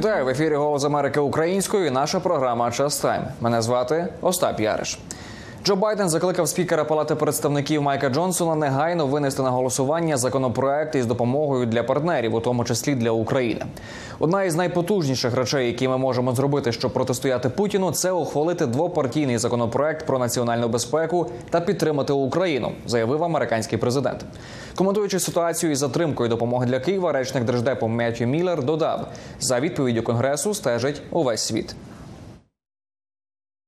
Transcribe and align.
Вітаю 0.00 0.24
в 0.24 0.28
ефірі 0.28 0.54
Голос 0.54 0.84
Америки 0.84 1.20
українською. 1.20 1.86
і 1.86 1.90
Наша 1.90 2.20
програма 2.20 2.70
Час 2.70 2.98
Тайм. 2.98 3.22
Мене 3.40 3.62
звати 3.62 4.06
Остап 4.20 4.60
Яриш. 4.60 4.98
Джо 5.64 5.76
Байден 5.76 6.08
закликав 6.08 6.48
спікера 6.48 6.84
Палати 6.84 7.14
представників 7.14 7.82
Майка 7.82 8.08
Джонсона 8.08 8.54
негайно 8.54 9.06
винести 9.06 9.42
на 9.42 9.50
голосування 9.50 10.16
законопроект 10.16 10.94
із 10.94 11.06
допомогою 11.06 11.66
для 11.66 11.82
партнерів, 11.82 12.34
у 12.34 12.40
тому 12.40 12.64
числі 12.64 12.94
для 12.94 13.10
України. 13.10 13.66
Одна 14.18 14.44
із 14.44 14.54
найпотужніших 14.54 15.34
речей, 15.34 15.66
які 15.66 15.88
ми 15.88 15.98
можемо 15.98 16.34
зробити, 16.34 16.72
щоб 16.72 16.92
протистояти 16.92 17.48
Путіну, 17.48 17.92
це 17.92 18.12
ухвалити 18.12 18.66
двопартійний 18.66 19.38
законопроект 19.38 20.06
про 20.06 20.18
національну 20.18 20.68
безпеку 20.68 21.30
та 21.50 21.60
підтримати 21.60 22.12
Україну, 22.12 22.72
заявив 22.86 23.24
американський 23.24 23.78
президент. 23.78 24.24
Коментуючи 24.74 25.20
ситуацію 25.20 25.72
із 25.72 25.78
затримкою 25.78 26.28
допомоги 26.28 26.66
для 26.66 26.80
Києва, 26.80 27.12
речник 27.12 27.44
держдепу 27.44 27.88
Меттью 27.88 28.26
Міллер 28.26 28.64
додав: 28.64 29.08
за 29.40 29.60
відповіддю 29.60 30.02
конгресу 30.02 30.54
стежить 30.54 31.02
увесь 31.10 31.40
світ. 31.40 31.74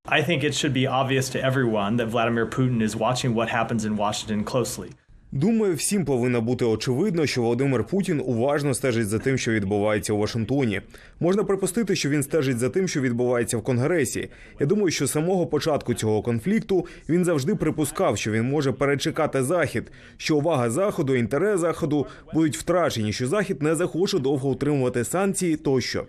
I 0.05 0.21
think 0.21 0.43
it 0.43 0.53
should 0.53 0.75
be 0.75 0.85
obvious 0.85 1.29
to 1.29 1.41
everyone 1.41 1.95
that 1.99 2.09
Vladimir 2.09 2.45
Putin 2.45 2.83
is 2.83 2.97
watching 2.97 3.37
what 3.37 3.49
happens 3.49 3.85
in 3.85 3.97
Washington 3.97 4.43
closely. 4.45 4.91
Думаю, 5.33 5.75
всім 5.75 6.05
повинно 6.05 6.41
бути 6.41 6.65
очевидно, 6.65 7.27
що 7.27 7.43
Володимир 7.43 7.85
Путін 7.85 8.23
уважно 8.25 8.75
стежить 8.75 9.09
за 9.09 9.19
тим, 9.19 9.39
що 9.39 9.53
відбувається 9.53 10.13
у 10.13 10.19
Вашингтоні. 10.19 10.81
Можна 11.21 11.45
припустити, 11.45 11.97
що 11.97 12.09
він 12.09 12.23
стежить 12.23 12.59
за 12.59 12.69
тим, 12.69 12.89
що 12.89 13.01
відбувається 13.01 13.57
в 13.57 13.63
Конгресі. 13.63 14.29
Я 14.61 14.67
думаю, 14.67 14.91
що 14.91 15.07
з 15.07 15.11
самого 15.11 15.47
початку 15.47 15.95
цього 15.95 16.23
конфлікту 16.23 16.87
він 17.09 17.25
завжди 17.25 17.55
припускав, 17.55 18.19
що 18.19 18.31
він 18.31 18.45
може 18.45 18.73
перечекати 18.73 19.43
захід, 19.43 19.93
що 20.17 20.37
увага 20.37 20.71
заходу, 20.71 21.15
інтерес 21.15 21.61
заходу 21.61 22.07
будуть 22.35 22.57
втрачені, 22.57 23.13
що 23.13 23.27
захід 23.27 23.63
не 23.63 23.75
захоче 23.75 24.19
довго 24.19 24.51
утримувати 24.51 25.05
санкції 25.05 25.57
тощо. 25.57 26.05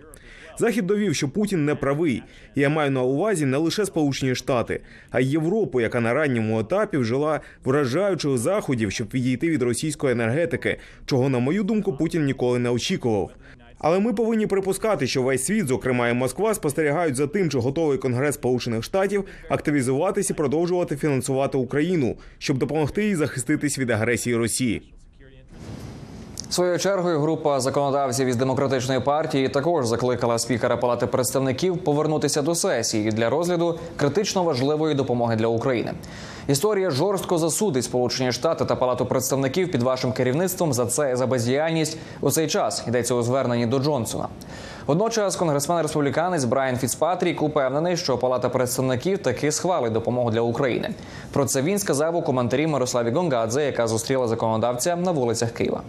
Захід 0.58 0.86
довів, 0.86 1.14
що 1.14 1.28
Путін 1.28 1.64
не 1.64 1.74
правий. 1.74 2.22
Я 2.54 2.68
маю 2.68 2.90
на 2.90 3.02
увазі 3.02 3.46
не 3.46 3.56
лише 3.56 3.86
Сполучені 3.86 4.34
Штати, 4.34 4.80
а 5.10 5.20
й 5.20 5.30
Європу, 5.30 5.80
яка 5.80 6.00
на 6.00 6.14
ранньому 6.14 6.60
етапі 6.60 6.96
вжила 6.96 7.40
вражаючих 7.64 8.38
заходів, 8.38 8.92
щоб 8.92 9.08
відійти 9.14 9.50
від 9.50 9.62
російської 9.62 10.12
енергетики, 10.12 10.76
чого, 11.06 11.28
на 11.28 11.38
мою 11.38 11.62
думку, 11.62 11.92
Путін 11.92 12.24
ніколи 12.24 12.58
не 12.58 12.70
очікував. 12.70 13.30
Але 13.78 14.00
ми 14.00 14.12
повинні 14.12 14.46
припускати, 14.46 15.06
що 15.06 15.22
весь 15.22 15.44
світ, 15.44 15.66
зокрема 15.66 16.08
і 16.08 16.14
Москва, 16.14 16.54
спостерігають 16.54 17.16
за 17.16 17.26
тим, 17.26 17.50
чи 17.50 17.58
готовий 17.58 17.98
Конгрес 17.98 18.34
Сполучених 18.34 18.84
Штатів 18.84 19.24
активізуватись 19.48 20.30
і 20.30 20.34
продовжувати 20.34 20.96
фінансувати 20.96 21.58
Україну, 21.58 22.16
щоб 22.38 22.58
допомогти 22.58 23.04
їй 23.04 23.14
захиститись 23.14 23.78
від 23.78 23.90
агресії 23.90 24.36
Росії. 24.36 24.93
Своєю 26.50 26.78
чергою 26.78 27.20
група 27.20 27.60
законодавців 27.60 28.26
із 28.26 28.36
демократичної 28.36 29.00
партії 29.00 29.48
також 29.48 29.86
закликала 29.86 30.38
спікера 30.38 30.76
Палати 30.76 31.06
представників 31.06 31.78
повернутися 31.78 32.42
до 32.42 32.54
сесії 32.54 33.10
для 33.10 33.30
розгляду 33.30 33.78
критично 33.96 34.42
важливої 34.42 34.94
допомоги 34.94 35.36
для 35.36 35.46
України. 35.46 35.92
Історія 36.48 36.90
жорстко 36.90 37.38
засудить 37.38 37.84
Сполучені 37.84 38.32
Штати 38.32 38.64
та 38.64 38.76
Палату 38.76 39.06
представників 39.06 39.70
під 39.70 39.82
вашим 39.82 40.12
керівництвом 40.12 40.72
за 40.72 40.86
це 40.86 41.16
за 41.16 41.26
бездіяльність 41.26 41.98
у 42.20 42.30
цей 42.30 42.46
час. 42.46 42.84
Йдеться 42.88 43.14
у 43.14 43.22
зверненні 43.22 43.66
до 43.66 43.78
Джонсона. 43.78 44.28
Водночас 44.86 45.36
конгресмен 45.36 45.82
республіканець 45.82 46.44
Брайан 46.44 46.76
Фіцпатрік 46.76 47.42
упевнений, 47.42 47.96
що 47.96 48.18
Палата 48.18 48.48
представників 48.48 49.18
таки 49.18 49.52
схвалить 49.52 49.92
допомогу 49.92 50.30
для 50.30 50.40
України. 50.40 50.90
Про 51.32 51.44
це 51.44 51.62
він 51.62 51.78
сказав 51.78 52.16
у 52.16 52.22
коментарі 52.22 52.66
Мирославі 52.66 53.10
Гонгадзе, 53.10 53.64
яка 53.64 53.86
зустріла 53.86 54.28
законодавця 54.28 54.96
на 54.96 55.10
вулицях 55.10 55.50
Києва. 55.50 55.82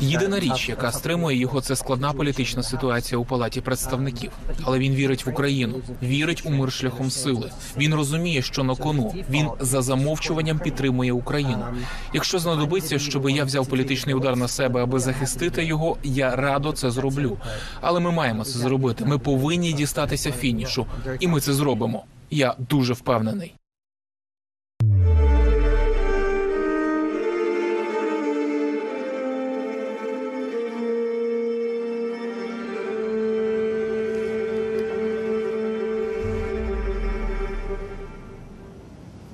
Єдина 0.00 0.40
річ, 0.40 0.68
яка 0.68 0.92
стримує 0.92 1.38
його, 1.38 1.60
це 1.60 1.76
складна 1.76 2.12
політична 2.12 2.62
ситуація 2.62 3.18
у 3.18 3.24
палаті 3.24 3.60
представників. 3.60 4.30
Але 4.62 4.78
він 4.78 4.94
вірить 4.94 5.26
в 5.26 5.28
Україну, 5.28 5.74
вірить 6.02 6.42
у 6.46 6.50
мир 6.50 6.72
шляхом 6.72 7.10
сили. 7.10 7.50
Він 7.76 7.94
розуміє, 7.94 8.42
що 8.42 8.64
на 8.64 8.74
кону 8.74 9.14
він 9.30 9.48
за 9.60 9.82
замовчуванням 9.82 10.58
підтримує 10.58 11.12
Україну. 11.12 11.64
Якщо 12.14 12.38
знадобиться, 12.38 12.98
щоб 12.98 13.30
я 13.30 13.44
взяв 13.44 13.66
політичний 13.66 14.14
удар 14.14 14.36
на 14.36 14.48
себе, 14.48 14.82
аби 14.82 14.98
захистити 14.98 15.64
його, 15.64 15.96
я 16.02 16.36
радо 16.36 16.72
це 16.72 16.90
зроблю. 16.90 17.38
Але 17.80 18.00
ми 18.00 18.10
маємо 18.10 18.44
це 18.44 18.58
зробити. 18.58 19.04
Ми 19.04 19.18
повинні 19.18 19.72
дістатися 19.72 20.32
фінішу, 20.32 20.86
і 21.20 21.28
ми 21.28 21.40
це 21.40 21.52
зробимо. 21.52 22.04
Я 22.30 22.54
дуже 22.58 22.92
впевнений. 22.92 23.54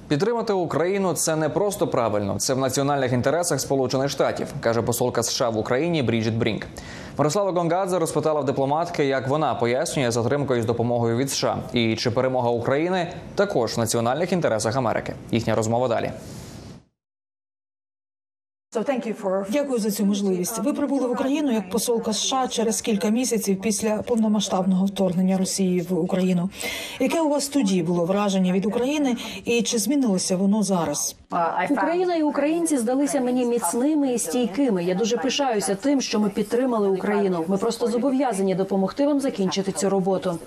Підтримати 0.08 0.52
Україну 0.52 1.12
це 1.12 1.36
не 1.36 1.48
просто 1.48 1.86
правильно, 1.88 2.34
це 2.38 2.54
в 2.54 2.58
національних 2.58 3.12
інтересах 3.12 3.60
Сполучених 3.60 4.08
Штатів, 4.08 4.46
каже 4.60 4.82
посолка 4.82 5.22
США 5.22 5.48
в 5.48 5.58
Україні 5.58 6.02
Бріджит 6.02 6.34
Брінк. 6.34 6.66
Мирослава 7.18 7.52
Гонгадзе 7.52 7.98
розпитала 7.98 8.40
в 8.40 8.44
дипломатки, 8.44 9.04
як 9.04 9.28
вона 9.28 9.54
пояснює 9.54 10.10
затримкою 10.10 10.62
з 10.62 10.64
допомогою 10.64 11.16
від 11.16 11.30
США, 11.30 11.58
і 11.72 11.96
чи 11.96 12.10
перемога 12.10 12.50
України 12.50 13.12
також 13.34 13.76
в 13.76 13.78
національних 13.78 14.32
інтересах 14.32 14.76
Америки. 14.76 15.14
Їхня 15.30 15.54
розмова 15.54 15.88
далі. 15.88 16.10
Дякую 19.52 19.78
за 19.78 19.90
цю 19.90 20.04
можливість. 20.04 20.58
Ви 20.58 20.72
прибули 20.72 21.06
в 21.06 21.10
Україну 21.10 21.52
як 21.52 21.70
посолка 21.70 22.12
США 22.12 22.48
через 22.48 22.80
кілька 22.80 23.08
місяців 23.08 23.60
після 23.60 23.96
повномасштабного 23.96 24.86
вторгнення 24.86 25.38
Росії 25.38 25.80
в 25.80 25.98
Україну. 25.98 26.50
Яке 27.00 27.20
у 27.20 27.28
вас 27.28 27.48
тоді 27.48 27.82
було 27.82 28.04
враження 28.04 28.52
від 28.52 28.66
України, 28.66 29.16
і 29.44 29.62
чи 29.62 29.78
змінилося 29.78 30.36
воно 30.36 30.62
зараз? 30.62 31.16
Україна 31.70 32.14
і 32.14 32.22
українці 32.22 32.76
здалися 32.76 33.20
мені 33.20 33.44
міцними 33.44 34.12
і 34.14 34.18
стійкими. 34.18 34.84
Я 34.84 34.94
дуже 34.94 35.16
пишаюся 35.16 35.74
тим, 35.74 36.00
що 36.00 36.20
ми 36.20 36.28
підтримали 36.28 36.88
Україну. 36.88 37.44
Ми 37.48 37.56
просто 37.58 37.86
зобов'язані 37.86 38.54
допомогти 38.54 39.06
вам 39.06 39.20
закінчити 39.20 39.72
цю 39.72 39.90
роботу. 39.90 40.38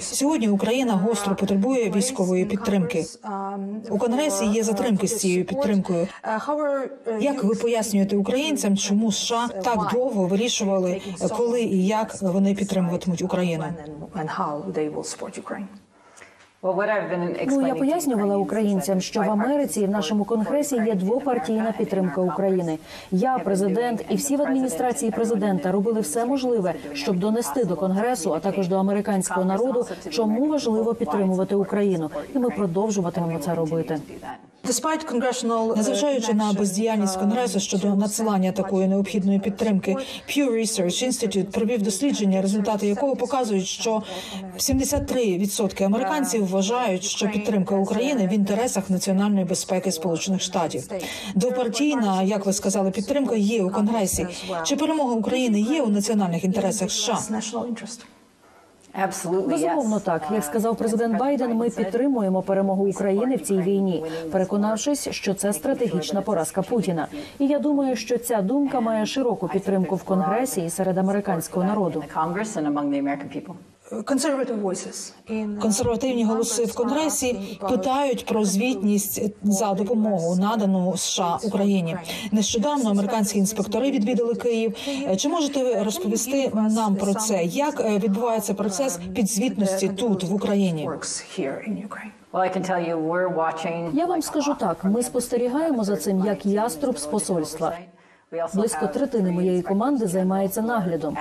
Сьогодні 0.00 0.48
Україна 0.48 0.92
гостро 0.92 1.36
потребує 1.36 1.90
військової 1.90 2.44
підтримки. 2.44 3.04
У 3.90 3.98
конгресі 3.98 4.46
є 4.46 4.62
затримки 4.62 5.08
з 5.08 5.16
цією 5.16 5.44
підтримкою. 5.44 6.08
Як 7.20 7.44
ви 7.44 7.54
пояснюєте 7.54 8.16
українцям, 8.16 8.76
чому 8.76 9.12
США 9.12 9.48
так 9.64 9.90
довго 9.92 10.26
вирішували, 10.26 11.00
коли 11.36 11.62
і 11.62 11.86
як 11.86 12.22
вони 12.22 12.54
підтримуватимуть 12.54 13.22
Україну? 13.22 13.64
Ну 17.46 17.66
я 17.66 17.74
пояснювала 17.74 18.36
українцям, 18.36 19.00
що 19.00 19.20
в 19.20 19.30
Америці 19.30 19.80
і 19.80 19.86
в 19.86 19.90
нашому 19.90 20.24
конгресі 20.24 20.76
є 20.76 20.94
двопартійна 20.94 21.74
підтримка 21.78 22.20
України. 22.20 22.78
Я, 23.10 23.38
президент, 23.38 24.04
і 24.08 24.16
всі 24.16 24.36
в 24.36 24.42
адміністрації 24.42 25.10
президента 25.10 25.72
робили 25.72 26.00
все 26.00 26.24
можливе, 26.24 26.74
щоб 26.92 27.18
донести 27.18 27.64
до 27.64 27.76
конгресу, 27.76 28.34
а 28.34 28.40
також 28.40 28.68
до 28.68 28.76
американського 28.76 29.44
народу, 29.44 29.86
чому 30.10 30.46
важливо 30.46 30.94
підтримувати 30.94 31.54
Україну, 31.54 32.10
і 32.34 32.38
ми 32.38 32.50
продовжуватимемо 32.50 33.38
це 33.38 33.54
робити. 33.54 34.00
Незважаючи 35.76 36.34
на 36.34 36.52
бездіяльність 36.52 37.16
конгресу 37.16 37.60
щодо 37.60 37.94
надсилання 37.94 38.52
такої 38.52 38.88
необхідної 38.88 39.38
підтримки, 39.38 39.96
Pew 40.28 40.50
Research 40.52 41.06
Institute 41.08 41.44
провів 41.44 41.82
дослідження, 41.82 42.42
результати 42.42 42.86
якого 42.86 43.16
показують, 43.16 43.66
що 43.66 44.02
73% 44.58 45.84
американців 45.84 46.48
вважають, 46.48 47.04
що 47.04 47.28
підтримка 47.28 47.76
України 47.76 48.26
в 48.26 48.32
інтересах 48.32 48.90
національної 48.90 49.44
безпеки 49.44 49.92
Сполучених 49.92 50.40
Штатів. 50.40 50.88
Двопартійна, 51.34 52.22
як 52.22 52.46
ви 52.46 52.52
сказали, 52.52 52.90
підтримка 52.90 53.34
є 53.36 53.62
у 53.62 53.70
конгресі. 53.70 54.26
Чи 54.64 54.76
перемога 54.76 55.14
України 55.14 55.60
є 55.60 55.82
у 55.82 55.88
національних 55.88 56.44
інтересах 56.44 56.90
США? 56.90 57.18
Безумовно, 59.48 60.00
так 60.00 60.22
як 60.32 60.44
сказав 60.44 60.76
президент 60.76 61.18
Байден, 61.18 61.54
ми 61.54 61.70
підтримуємо 61.70 62.42
перемогу 62.42 62.88
України 62.88 63.36
в 63.36 63.40
цій 63.42 63.58
війні, 63.58 64.04
переконавшись, 64.32 65.08
що 65.10 65.34
це 65.34 65.52
стратегічна 65.52 66.20
поразка 66.22 66.62
Путіна. 66.62 67.06
І 67.38 67.46
я 67.46 67.58
думаю, 67.58 67.96
що 67.96 68.18
ця 68.18 68.42
думка 68.42 68.80
має 68.80 69.06
широку 69.06 69.48
підтримку 69.48 69.96
в 69.96 70.02
конгресі 70.02 70.64
і 70.64 70.70
серед 70.70 70.98
американського 70.98 71.66
народу. 71.66 72.04
Консервативні 75.60 76.24
голоси 76.24 76.64
в 76.64 76.74
конгресі 76.74 77.58
питають 77.68 78.26
про 78.26 78.44
звітність 78.44 79.22
за 79.42 79.74
допомогу 79.74 80.36
надану 80.36 80.96
США 80.96 81.38
Україні. 81.44 81.96
Нещодавно 82.32 82.90
американські 82.90 83.38
інспектори 83.38 83.90
відвідали 83.90 84.34
Київ. 84.34 84.76
Чи 85.16 85.28
можете 85.28 85.64
ви 85.64 85.82
розповісти 85.82 86.52
нам 86.54 86.96
про 86.96 87.14
це? 87.14 87.44
Як 87.44 87.84
відбувається 87.84 88.54
процес 88.54 88.98
підзвітності 89.14 89.88
тут 89.88 90.24
в 90.24 90.34
Україні? 90.34 90.88
Well, 92.32 92.40
I 92.40 92.56
can 92.56 92.64
tell 92.70 92.82
you 92.90 92.96
we're 93.10 93.34
watching. 93.36 93.90
Я 93.94 94.06
вам 94.06 94.22
скажу 94.22 94.54
так: 94.60 94.84
ми 94.84 95.02
спостерігаємо 95.02 95.84
за 95.84 95.96
цим 95.96 96.24
як 96.26 96.46
яструб 96.46 96.98
з 96.98 97.06
посольства. 97.06 97.78
Близько 98.54 98.86
третини 98.86 99.30
моєї 99.30 99.62
команди 99.62 100.06
займається 100.06 100.62
наглядом. 100.62 101.16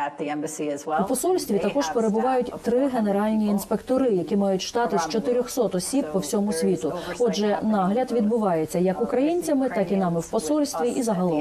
У 1.01 1.07
посольстві 1.07 1.59
також 1.59 1.89
перебувають 1.89 2.53
три 2.61 2.87
генеральні 2.87 3.47
інспектори, 3.47 4.11
які 4.11 4.37
мають 4.37 4.61
штати 4.61 4.97
з 4.99 5.07
400 5.09 5.61
осіб 5.61 6.05
по 6.11 6.19
всьому 6.19 6.53
світу. 6.53 6.93
Отже, 7.19 7.59
нагляд 7.63 8.11
відбувається 8.11 8.79
як 8.79 9.01
українцями, 9.01 9.69
так 9.69 9.91
і 9.91 9.95
нами 9.95 10.19
в 10.19 10.27
посольстві 10.29 10.89
і 10.89 11.03
загалом. 11.03 11.39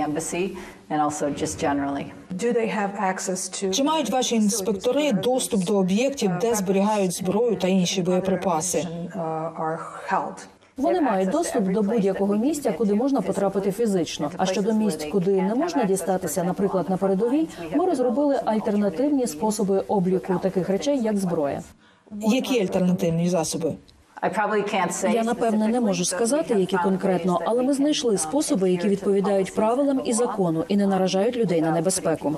Чи 3.73 3.83
мають 3.85 4.11
ваші 4.11 4.35
інспектори 4.37 5.13
доступ 5.13 5.65
до 5.65 5.77
об'єктів, 5.77 6.31
де 6.41 6.55
зберігають 6.55 7.13
зброю 7.13 7.57
та 7.57 7.69
інші 7.69 8.03
боєприпаси? 8.03 8.87
Вони 10.77 11.01
мають 11.01 11.31
доступ 11.31 11.65
до 11.65 11.83
будь-якого 11.83 12.37
місця, 12.37 12.73
куди 12.73 12.95
можна 12.95 13.21
потрапити 13.21 13.73
фізично. 13.73 14.31
А 14.37 14.47
щодо 14.47 14.73
місць, 14.73 15.05
куди 15.05 15.43
не 15.43 15.55
можна 15.55 15.85
дістатися, 15.85 16.45
наприклад, 16.45 16.91
на 16.91 16.97
передовій, 16.97 17.49
ми 17.75 17.87
розробили 17.87 18.41
альтернативні 18.45 19.27
способи 19.27 19.79
обліку 19.89 20.39
таких 20.43 20.69
речей, 20.69 21.03
як 21.03 21.17
зброя. 21.17 21.63
Які 22.21 22.61
альтернативні 22.61 23.29
засоби? 23.29 23.75
Я 25.13 25.25
напевне 25.25 25.69
не 25.69 25.81
можу 25.81 26.05
сказати, 26.05 26.55
які 26.55 26.77
конкретно, 26.77 27.41
але 27.45 27.63
ми 27.63 27.73
знайшли 27.73 28.19
способи, 28.19 28.71
які 28.71 28.89
відповідають 28.89 29.55
правилам 29.55 30.01
і 30.05 30.13
закону, 30.13 30.65
і 30.69 30.77
не 30.77 30.87
наражають 30.87 31.37
людей 31.37 31.63
на 31.63 31.71
небезпеку. 31.71 32.37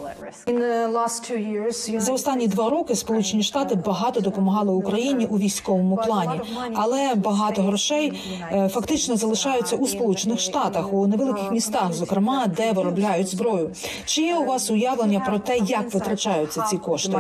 За 1.99 2.13
останні 2.13 2.49
два 2.49 2.71
роки 2.71 2.95
Сполучені 2.95 3.43
Штати 3.43 3.75
багато 3.75 4.21
допомагали 4.21 4.73
Україні 4.73 5.27
у 5.27 5.39
військовому 5.39 5.97
плані, 5.97 6.41
але 6.75 7.15
багато 7.15 7.63
грошей 7.63 8.21
е, 8.53 8.69
фактично 8.69 9.17
залишаються 9.17 9.77
у 9.77 9.87
Сполучених 9.87 10.41
Штатах 10.41 10.93
у 10.93 11.07
невеликих 11.07 11.51
містах, 11.53 11.93
зокрема, 11.93 12.47
де 12.47 12.73
виробляють 12.73 13.29
зброю. 13.29 13.71
Чи 14.05 14.23
є 14.23 14.37
у 14.37 14.45
вас 14.45 14.71
уявлення 14.71 15.21
про 15.21 15.39
те, 15.39 15.57
як 15.57 15.95
витрачаються 15.95 16.63
ці 16.63 16.79
кошти? 16.79 17.13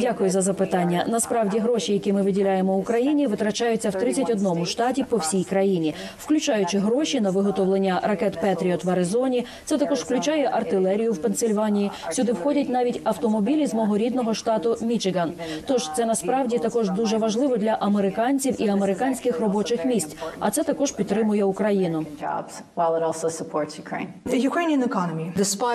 Дякую 0.00 0.30
за 0.30 0.42
запитання. 0.42 1.04
Насправді 1.08 1.29
гроші, 1.58 1.92
які 1.92 2.12
ми 2.12 2.22
виділяємо 2.22 2.76
Україні, 2.76 3.26
витрачаються 3.26 3.90
в 3.90 3.94
31 3.94 4.66
штаті 4.66 5.04
по 5.04 5.16
всій 5.16 5.44
країні, 5.44 5.94
включаючи 6.18 6.78
гроші 6.78 7.20
на 7.20 7.30
виготовлення 7.30 8.00
ракет 8.02 8.40
Петріот 8.40 8.84
в 8.84 8.90
Аризоні. 8.90 9.46
Це 9.64 9.78
також 9.78 9.98
включає 9.98 10.50
артилерію 10.52 11.12
в 11.12 11.18
Пенсильванії. 11.18 11.90
Сюди 12.10 12.32
входять 12.32 12.68
навіть 12.68 13.00
автомобілі 13.04 13.66
з 13.66 13.74
мого 13.74 13.98
рідного 13.98 14.34
штату 14.34 14.76
Мічиган. 14.80 15.32
Тож 15.66 15.90
це 15.96 16.06
насправді 16.06 16.58
також 16.58 16.90
дуже 16.90 17.18
важливо 17.18 17.56
для 17.56 17.70
американців 17.70 18.62
і 18.62 18.68
американських 18.68 19.40
робочих 19.40 19.84
місць. 19.84 20.16
А 20.38 20.50
це 20.50 20.62
також 20.64 20.92
підтримує 20.92 21.44
Україну. 21.44 22.06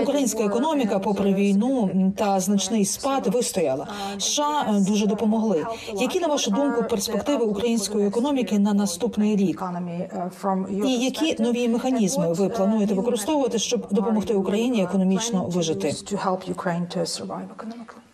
Українська 0.04 0.44
економіка, 0.44 1.00
попри 1.00 1.34
війну 1.34 1.90
та 2.18 2.40
значний 2.40 2.86
спад, 2.86 3.28
вистояла. 3.28 3.88
США 4.18 4.66
дуже 4.88 5.08
допомогли. 5.54 6.02
Які 6.02 6.20
на 6.20 6.28
вашу 6.28 6.52
думку 6.52 6.84
перспективи 6.90 7.46
української 7.46 8.08
економіки 8.08 8.60
на 8.60 8.74
наступний 8.74 9.36
рік? 9.36 9.64
І 10.86 10.92
які 10.92 11.44
нові 11.44 11.68
механізми 11.70 12.34
ви 12.34 12.50
плануєте 12.50 12.94
використовувати, 12.94 13.60
щоб 13.60 13.88
допомогти 13.92 14.34
Україні 14.34 14.84
економічно 14.84 15.46
вижити? 15.46 15.94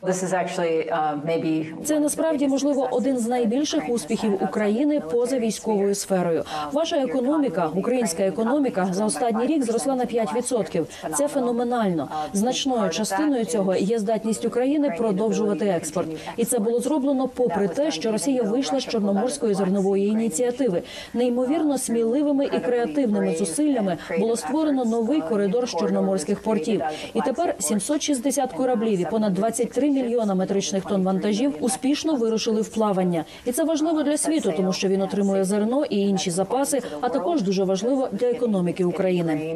Uh, 0.03 1.65
Це 1.86 2.00
насправді 2.00 2.48
можливо 2.48 2.88
один 2.92 3.18
з 3.18 3.27
найбільших 3.27 3.89
успіхів 3.89 4.44
України 4.44 5.00
поза 5.00 5.39
військовою 5.39 5.95
сферою. 5.95 6.44
Ваша 6.71 6.98
економіка, 6.98 7.69
українська 7.75 8.24
економіка, 8.24 8.88
за 8.92 9.06
останній 9.06 9.45
рік 9.45 9.63
зросла 9.63 9.95
на 9.95 10.06
5%. 10.06 10.86
Це 11.18 11.27
феноменально. 11.27 12.09
Значною 12.33 12.89
частиною 12.89 13.45
цього 13.45 13.75
є 13.75 14.00
здатність 14.00 14.45
України 14.45 14.95
продовжувати 14.98 15.65
експорт, 15.65 16.07
і 16.38 16.45
це 16.45 16.59
було 16.59 16.80
зроблено 16.80 17.27
попри 17.27 17.68
те, 17.68 17.92
що 17.92 18.12
Росія 18.12 18.44
вийшла 18.44 18.80
з 18.80 18.83
чорноморської 18.83 19.53
зернової 19.53 20.07
ініціативи. 20.07 20.81
Неймовірно 21.13 21.77
сміливими 21.77 22.45
і 22.45 22.59
креативними 22.59 23.36
зусиллями 23.36 23.98
було 24.19 24.38
створено 24.38 24.86
новий 24.86 25.21
коридор 25.21 25.69
з 25.69 25.71
чорноморських 25.71 26.44
портів. 26.44 26.81
І 27.13 27.21
тепер 27.21 27.56
760 27.59 28.53
кораблів 28.53 29.00
і 29.00 29.06
понад 29.06 29.33
23 29.33 29.91
мільйона 29.92 30.36
метричних 30.36 30.86
тонн 30.86 31.04
вантажів 31.04 31.54
успішно 31.60 32.16
вирушили 32.16 32.62
в 32.62 32.70
плавання. 32.70 33.26
І 33.46 33.52
це 33.52 33.64
важливо 33.64 34.04
для 34.04 34.18
світу, 34.18 34.54
тому 34.58 34.74
що 34.74 34.88
він 34.88 35.02
отримує 35.02 35.44
зерно 35.44 35.86
і 35.86 35.98
інші 35.98 36.32
запаси, 36.32 36.82
а 37.02 37.10
також 37.10 37.42
дуже 37.42 37.64
важливо 37.64 38.10
для 38.12 38.28
економіки 38.28 38.84
України. 38.84 39.56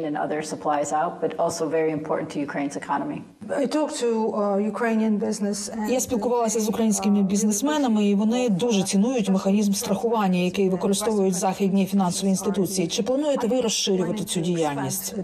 Economy. 2.80 3.20
Я 5.90 6.00
спілкувалася 6.00 6.60
з 6.60 6.68
українськими 6.68 7.22
бізнесменами, 7.22 8.06
і 8.06 8.14
вони 8.14 8.48
дуже 8.48 8.82
цінують 8.82 9.28
механізм 9.28 9.72
страхування, 9.72 10.38
який 10.38 10.68
використовують 10.68 11.34
західні 11.34 11.86
фінансові 11.86 12.30
інституції. 12.30 12.88
Чи 12.88 13.02
плануєте 13.02 13.46
ви 13.46 13.60
розширювати 13.60 14.24
цю 14.24 14.40
діяльність? 14.40 15.14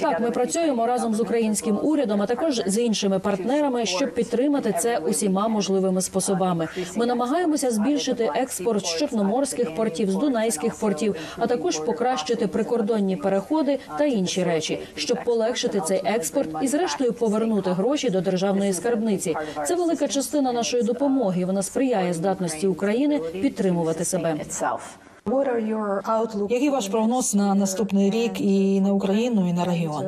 Так, 0.00 0.20
ми 0.20 0.30
працюємо 0.30 0.86
разом 0.86 1.14
з 1.14 1.20
українським 1.20 1.78
урядом, 1.82 2.22
а 2.22 2.26
також 2.26 2.62
з 2.66 2.78
іншими 2.78 3.18
партнерами, 3.18 3.86
щоб 3.86 4.14
підтримати 4.14 4.74
це 4.80 4.98
усіма 4.98 5.48
можливими 5.48 6.02
способами. 6.02 6.68
Ми 6.96 7.06
намагаємося 7.06 7.70
збільшити 7.70 8.30
експорт 8.34 8.86
з 8.86 8.96
чорноморських 8.96 9.74
портів, 9.74 10.10
з 10.10 10.14
дунайських 10.14 10.74
портів, 10.74 11.16
а 11.38 11.46
також 11.46 11.78
покращити 11.78 12.46
прикордонні 12.46 13.16
переходи 13.16 13.78
та 13.98 14.04
інші 14.04 14.44
речі, 14.44 14.78
щоб 14.96 15.24
полегшити 15.24 15.80
цей 15.80 16.02
експорт 16.04 16.50
і, 16.62 16.68
зрештою, 16.68 17.12
повернути 17.12 17.70
гроші 17.70 18.10
до 18.10 18.20
державної 18.20 18.72
скарбниці. 18.72 19.36
Це 19.66 19.74
велика 19.74 20.08
частина 20.08 20.52
нашої 20.52 20.82
допомоги. 20.82 21.44
Вона 21.44 21.62
сприяє 21.62 22.12
здатності 22.12 22.66
України 22.66 23.18
підтримувати 23.18 24.04
себе. 24.04 24.36
Який 26.50 26.70
ваш 26.70 26.88
прогноз 26.88 27.34
на 27.34 27.54
наступний 27.54 28.10
рік 28.10 28.40
і 28.40 28.80
на 28.80 28.92
Україну, 28.92 29.48
і 29.48 29.52
на 29.52 29.64
регіон? 29.64 30.04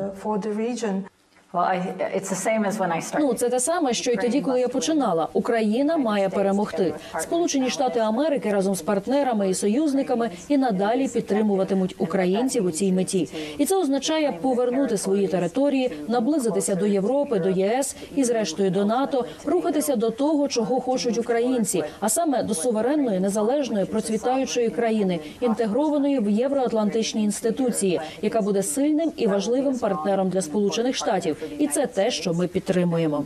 Ну 3.19 3.33
це 3.33 3.49
те 3.49 3.59
саме, 3.59 3.93
що 3.93 4.11
й 4.11 4.15
тоді, 4.15 4.41
коли 4.41 4.59
я 4.59 4.67
починала. 4.67 5.27
Україна 5.33 5.97
має 5.97 6.29
перемогти. 6.29 6.93
Сполучені 7.19 7.69
Штати 7.69 7.99
Америки 7.99 8.51
разом 8.51 8.75
з 8.75 8.81
партнерами 8.81 9.49
і 9.49 9.53
союзниками 9.53 10.29
і 10.47 10.57
надалі 10.57 11.07
підтримуватимуть 11.07 11.95
українців 11.97 12.65
у 12.65 12.71
цій 12.71 12.91
меті. 12.91 13.29
І 13.57 13.65
це 13.65 13.75
означає 13.75 14.31
повернути 14.41 14.97
свої 14.97 15.27
території, 15.27 15.91
наблизитися 16.07 16.75
до 16.75 16.85
Європи, 16.85 17.39
до 17.39 17.49
ЄС 17.49 17.95
і, 18.15 18.23
зрештою, 18.23 18.71
до 18.71 18.85
НАТО, 18.85 19.25
рухатися 19.45 19.95
до 19.95 20.09
того, 20.09 20.47
чого 20.47 20.79
хочуть 20.79 21.17
українці, 21.17 21.83
а 21.99 22.09
саме 22.09 22.43
до 22.43 22.53
суверенної, 22.53 23.19
незалежної, 23.19 23.85
процвітаючої 23.85 24.69
країни, 24.69 25.19
інтегрованої 25.41 26.19
в 26.19 26.29
євроатлантичні 26.29 27.23
інституції, 27.23 28.01
яка 28.21 28.41
буде 28.41 28.63
сильним 28.63 29.11
і 29.17 29.27
важливим 29.27 29.79
партнером 29.79 30.29
для 30.29 30.41
Сполучених 30.41 30.95
Штатів. 30.95 31.43
І 31.59 31.67
це 31.67 31.87
те, 31.87 32.11
що 32.11 32.33
ми 32.33 32.47
підтримуємо. 32.47 33.23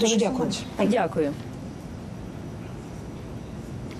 Дуже 0.00 0.16
дякую. 0.16 0.50
Дякую. 0.78 1.32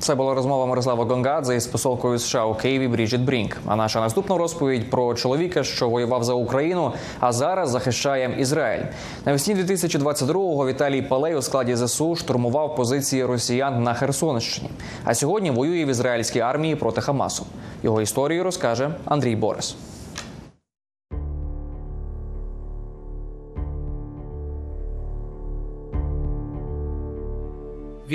Це 0.04 0.14
була 0.14 0.34
розмова 0.34 0.66
Мирослава 0.66 1.04
Гонгадзе 1.04 1.56
із 1.56 1.66
посолкою 1.66 2.18
США 2.18 2.44
у 2.44 2.54
Києві 2.54 2.88
Бріджит 2.88 3.20
Брінк. 3.20 3.56
А 3.66 3.76
наша 3.76 4.00
наступна 4.00 4.38
розповідь 4.38 4.90
про 4.90 5.14
чоловіка, 5.14 5.64
що 5.64 5.88
воював 5.88 6.24
за 6.24 6.32
Україну, 6.32 6.92
а 7.20 7.32
зараз 7.32 7.70
захищає 7.70 8.36
Ізраїль. 8.38 8.82
Навесні 9.24 9.54
2022-го 9.54 10.66
Віталій 10.66 11.02
Палей 11.02 11.34
у 11.36 11.42
складі 11.42 11.76
ЗСУ 11.76 12.16
штурмував 12.16 12.76
позиції 12.76 13.24
росіян 13.24 13.82
на 13.82 13.94
Херсонщині. 13.94 14.70
А 15.04 15.14
сьогодні 15.14 15.50
воює 15.50 15.84
в 15.84 15.88
ізраїльській 15.88 16.40
армії 16.40 16.76
проти 16.76 17.00
Хамасу. 17.00 17.46
Його 17.82 18.02
історію 18.02 18.44
розкаже 18.44 18.90
Андрій 19.04 19.36
Борис. 19.36 19.76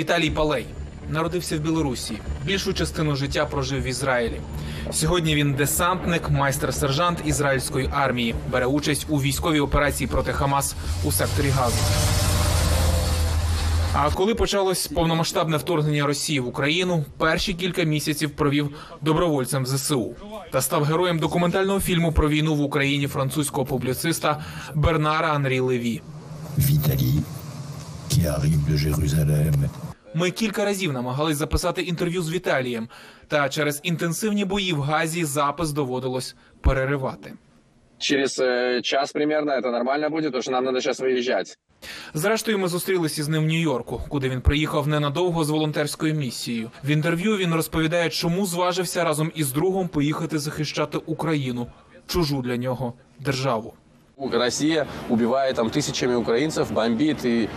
Віталій 0.00 0.30
Палей 0.30 0.66
народився 1.10 1.56
в 1.56 1.60
Білорусі. 1.60 2.18
Більшу 2.44 2.74
частину 2.74 3.16
життя 3.16 3.46
прожив 3.46 3.82
в 3.82 3.86
Ізраїлі. 3.86 4.40
Сьогодні 4.92 5.34
він 5.34 5.52
десантник, 5.54 6.30
майстер-сержант 6.30 7.18
ізраїльської 7.24 7.90
армії. 7.92 8.34
Бере 8.52 8.66
участь 8.66 9.06
у 9.08 9.20
військовій 9.20 9.60
операції 9.60 10.08
проти 10.08 10.32
Хамас 10.32 10.74
у 11.04 11.12
секторі 11.12 11.48
Газу. 11.48 11.76
А 13.94 14.10
коли 14.10 14.34
почалось 14.34 14.86
повномасштабне 14.86 15.56
вторгнення 15.56 16.06
Росії 16.06 16.40
в 16.40 16.46
Україну, 16.46 17.04
перші 17.18 17.54
кілька 17.54 17.82
місяців 17.82 18.30
провів 18.30 18.70
добровольцем 19.00 19.62
в 19.62 19.66
ЗСУ 19.66 20.14
та 20.52 20.60
став 20.60 20.84
героєм 20.84 21.18
документального 21.18 21.80
фільму 21.80 22.12
про 22.12 22.28
війну 22.28 22.54
в 22.54 22.60
Україні 22.60 23.06
французького 23.06 23.66
публіциста 23.66 24.44
Бернара 24.74 25.32
Анрі 25.32 25.60
Леві. 25.60 26.02
Виталий, 26.56 27.22
qui 28.10 28.20
qui 28.20 28.26
arrive 28.26 28.64
de 28.66 28.76
Jérusalem. 28.76 29.89
Ми 30.13 30.31
кілька 30.31 30.65
разів 30.65 30.93
намагались 30.93 31.37
записати 31.37 31.81
інтерв'ю 31.81 32.21
з 32.21 32.31
Віталієм, 32.31 32.89
та 33.27 33.49
через 33.49 33.79
інтенсивні 33.83 34.45
бої 34.45 34.73
в 34.73 34.81
Газі 34.81 35.25
запис 35.25 35.71
доводилось 35.71 36.35
переривати. 36.61 37.33
Через 37.97 38.39
э, 38.39 38.81
час 38.81 39.11
примерно 39.11 39.51
это 39.51 39.71
нормально 39.71 40.09
будет, 40.09 40.25
потому 40.25 40.41
что 40.41 40.51
нам 40.51 40.65
надо 40.65 40.81
сейчас 40.81 40.99
выезжать. 40.99 41.57
Зрештою, 42.13 42.59
ми 42.59 42.67
зустрілися 42.67 43.23
з 43.23 43.27
ним 43.27 43.43
в 43.43 43.47
Нью-Йорку, 43.47 44.01
куди 44.09 44.29
він 44.29 44.41
приїхав 44.41 44.87
ненадовго 44.87 45.43
з 45.43 45.49
волонтерською 45.49 46.13
місією. 46.13 46.71
В 46.83 46.89
інтерв'ю 46.89 47.37
він 47.37 47.53
розповідає, 47.53 48.09
чому 48.09 48.45
зважився 48.45 49.03
разом 49.03 49.31
із 49.35 49.51
другом 49.51 49.87
поїхати 49.87 50.39
захищати 50.39 50.97
Україну, 50.97 51.67
чужу 52.07 52.41
для 52.41 52.57
нього 52.57 52.93
державу. 53.19 53.73
Россия 54.17 54.87
убивает 55.09 55.55
там 55.55 55.69
тысячами 55.69 56.15
украинцев, 56.15 56.71
бомбит 56.71 57.25
и 57.25 57.49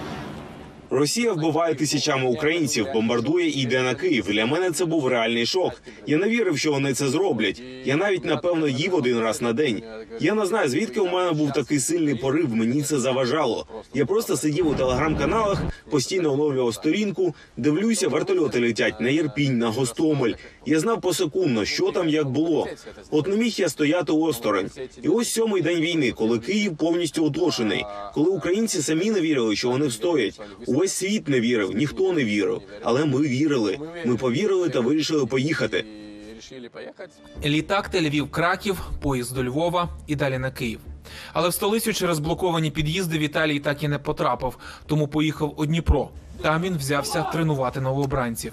Росія 0.93 1.33
вбиває 1.33 1.75
тисячами 1.75 2.29
українців, 2.29 2.87
бомбардує 2.93 3.49
і 3.49 3.61
йде 3.61 3.81
на 3.81 3.95
Київ. 3.95 4.25
Для 4.25 4.45
мене 4.45 4.71
це 4.71 4.85
був 4.85 5.07
реальний 5.07 5.45
шок. 5.45 5.81
Я 6.07 6.17
не 6.17 6.29
вірив, 6.29 6.57
що 6.57 6.71
вони 6.71 6.93
це 6.93 7.07
зроблять. 7.07 7.61
Я 7.85 7.95
навіть 7.95 8.25
напевно 8.25 8.67
їв 8.67 8.95
один 8.95 9.19
раз 9.19 9.41
на 9.41 9.53
день. 9.53 9.81
Я 10.19 10.33
не 10.33 10.45
знаю, 10.45 10.69
звідки 10.69 10.99
у 10.99 11.05
мене 11.07 11.31
був 11.31 11.53
такий 11.53 11.79
сильний 11.79 12.15
порив. 12.15 12.55
Мені 12.55 12.81
це 12.81 12.99
заважало. 12.99 13.67
Я 13.93 14.05
просто 14.05 14.37
сидів 14.37 14.67
у 14.67 14.75
телеграм-каналах, 14.75 15.63
постійно 15.89 16.33
оновлював 16.33 16.73
сторінку, 16.73 17.35
дивлюся, 17.57 18.07
вертольоти 18.07 18.59
летять 18.59 19.01
на 19.01 19.09
Єрпінь, 19.09 19.57
на 19.57 19.69
Гостомель. 19.69 20.33
Я 20.65 20.79
знав 20.79 21.01
посекундно, 21.01 21.65
що 21.65 21.91
там 21.91 22.09
як 22.09 22.29
було. 22.29 22.67
От 23.11 23.27
не 23.27 23.35
міг 23.35 23.53
я 23.57 23.69
стояти 23.69 24.11
осторонь. 24.11 24.69
І 25.01 25.07
ось 25.07 25.29
сьомий 25.29 25.61
день 25.61 25.79
війни, 25.79 26.11
коли 26.11 26.39
Київ 26.39 26.77
повністю 26.77 27.25
оточений, 27.25 27.85
коли 28.13 28.29
українці 28.29 28.81
самі 28.81 29.11
не 29.11 29.21
вірили, 29.21 29.55
що 29.55 29.69
вони 29.69 29.87
встоять. 29.87 30.39
Увесь 30.82 30.92
світ 30.92 31.28
не 31.28 31.40
вірив, 31.40 31.72
ніхто 31.76 32.12
не 32.12 32.24
вірив. 32.24 32.62
Але 32.82 33.04
ми 33.04 33.20
вірили. 33.20 33.78
Ми 34.04 34.16
повірили 34.16 34.68
та 34.68 34.80
вирішили 34.80 35.26
поїхати. 35.26 35.84
и 36.30 36.34
решили 36.36 36.68
поехать. 36.68 37.10
Літак 37.44 37.90
Тель-Авів 37.94 38.30
Краків, 38.30 38.80
поїзд 39.02 39.34
до 39.34 39.44
Львова 39.44 39.88
і 40.06 40.16
далі 40.16 40.38
на 40.38 40.50
Київ. 40.50 40.80
Але 41.32 41.48
в 41.48 41.54
столицю 41.54 41.92
через 41.92 42.18
блоковані 42.18 42.70
під'їзди 42.70 43.18
Віталій 43.18 43.60
так 43.60 43.82
і 43.82 43.88
не 43.88 43.98
потрапив, 43.98 44.58
тому 44.86 45.08
поїхав 45.08 45.54
у 45.56 45.66
Дніпро. 45.66 46.10
Там 46.42 46.62
він 46.62 46.76
взявся 46.76 47.22
тренувати 47.22 47.80
новобранців. 47.80 48.52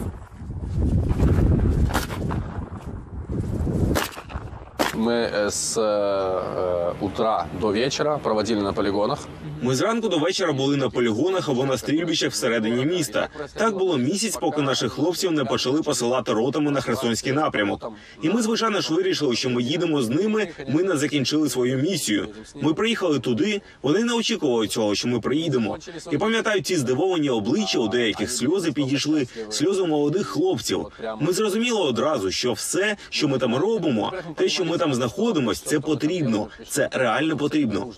Мы 4.95 5.13
э, 5.13 5.49
с 5.51 5.77
э, 5.77 6.93
утра 7.01 7.47
до 7.61 7.67
вечера 7.67 8.17
проводили 8.17 8.61
на 8.61 8.73
полигонах. 8.73 9.19
Ми 9.62 9.74
зранку 9.74 10.08
до 10.08 10.18
вечора 10.18 10.52
були 10.52 10.76
на 10.76 10.90
полігонах 10.90 11.48
або 11.48 11.64
на 11.64 11.78
стрільбищах 11.78 12.32
всередині 12.32 12.84
міста. 12.86 13.28
Так 13.54 13.78
було 13.78 13.98
місяць, 13.98 14.36
поки 14.36 14.62
наших 14.62 14.92
хлопців 14.92 15.32
не 15.32 15.44
почали 15.44 15.82
посилати 15.82 16.32
ротами 16.32 16.70
на 16.70 16.80
Херсонський 16.80 17.32
напрямок. 17.32 17.92
І 18.22 18.28
ми, 18.28 18.42
звичайно 18.42 18.80
ж, 18.80 18.94
вирішили, 18.94 19.36
що 19.36 19.50
ми 19.50 19.62
їдемо 19.62 20.02
з 20.02 20.08
ними. 20.08 20.48
Ми 20.68 20.82
не 20.82 20.96
закінчили 20.96 21.48
свою 21.48 21.78
місію. 21.78 22.28
Ми 22.62 22.74
приїхали 22.74 23.18
туди. 23.18 23.62
Вони 23.82 24.04
не 24.04 24.12
очікували 24.14 24.68
цього, 24.68 24.94
що 24.94 25.08
ми 25.08 25.20
приїдемо. 25.20 25.78
І 26.12 26.18
пам'ятаю 26.18 26.62
ці 26.62 26.76
здивовані 26.76 27.30
обличчя, 27.30 27.78
у 27.78 27.88
деяких 27.88 28.30
сльози 28.30 28.72
підійшли, 28.72 29.26
сльози 29.50 29.84
молодих 29.84 30.26
хлопців. 30.26 30.86
Ми 31.20 31.32
зрозуміли 31.32 31.80
одразу, 31.80 32.30
що 32.30 32.52
все, 32.52 32.96
що 33.10 33.28
ми 33.28 33.38
там 33.38 33.56
робимо, 33.56 34.12
те, 34.36 34.48
що 34.48 34.64
ми 34.64 34.78
там 34.78 34.94
знаходимось, 34.94 35.60
це 35.60 35.80
потрібно. 35.80 36.48
Це 36.68 36.88
реально 36.92 37.36
потрібно. 37.36 37.92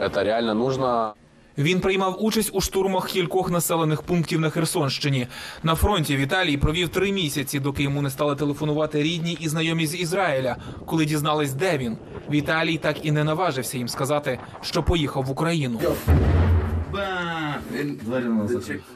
Это 0.00 0.22
реально 0.24 0.54
нужно. 0.54 1.14
Він 1.58 1.80
приймав 1.80 2.24
участь 2.24 2.50
у 2.52 2.60
штурмах 2.60 3.06
кількох 3.06 3.50
населених 3.50 4.02
пунктів 4.02 4.40
на 4.40 4.50
Херсонщині. 4.50 5.26
На 5.62 5.74
фронті 5.74 6.16
Віталій 6.16 6.56
провів 6.56 6.88
три 6.88 7.12
місяці, 7.12 7.60
доки 7.60 7.82
йому 7.82 8.02
не 8.02 8.10
стали 8.10 8.36
телефонувати 8.36 9.02
рідні 9.02 9.38
і 9.40 9.48
знайомі 9.48 9.86
з 9.86 10.00
Ізраїля. 10.00 10.56
Коли 10.86 11.04
дізнались, 11.04 11.52
де 11.52 11.78
він, 11.78 11.96
Віталій 12.30 12.78
так 12.78 13.06
і 13.06 13.12
не 13.12 13.24
наважився 13.24 13.78
їм 13.78 13.88
сказати, 13.88 14.38
що 14.60 14.82
поїхав 14.82 15.24
в 15.24 15.30
Україну. 15.30 15.80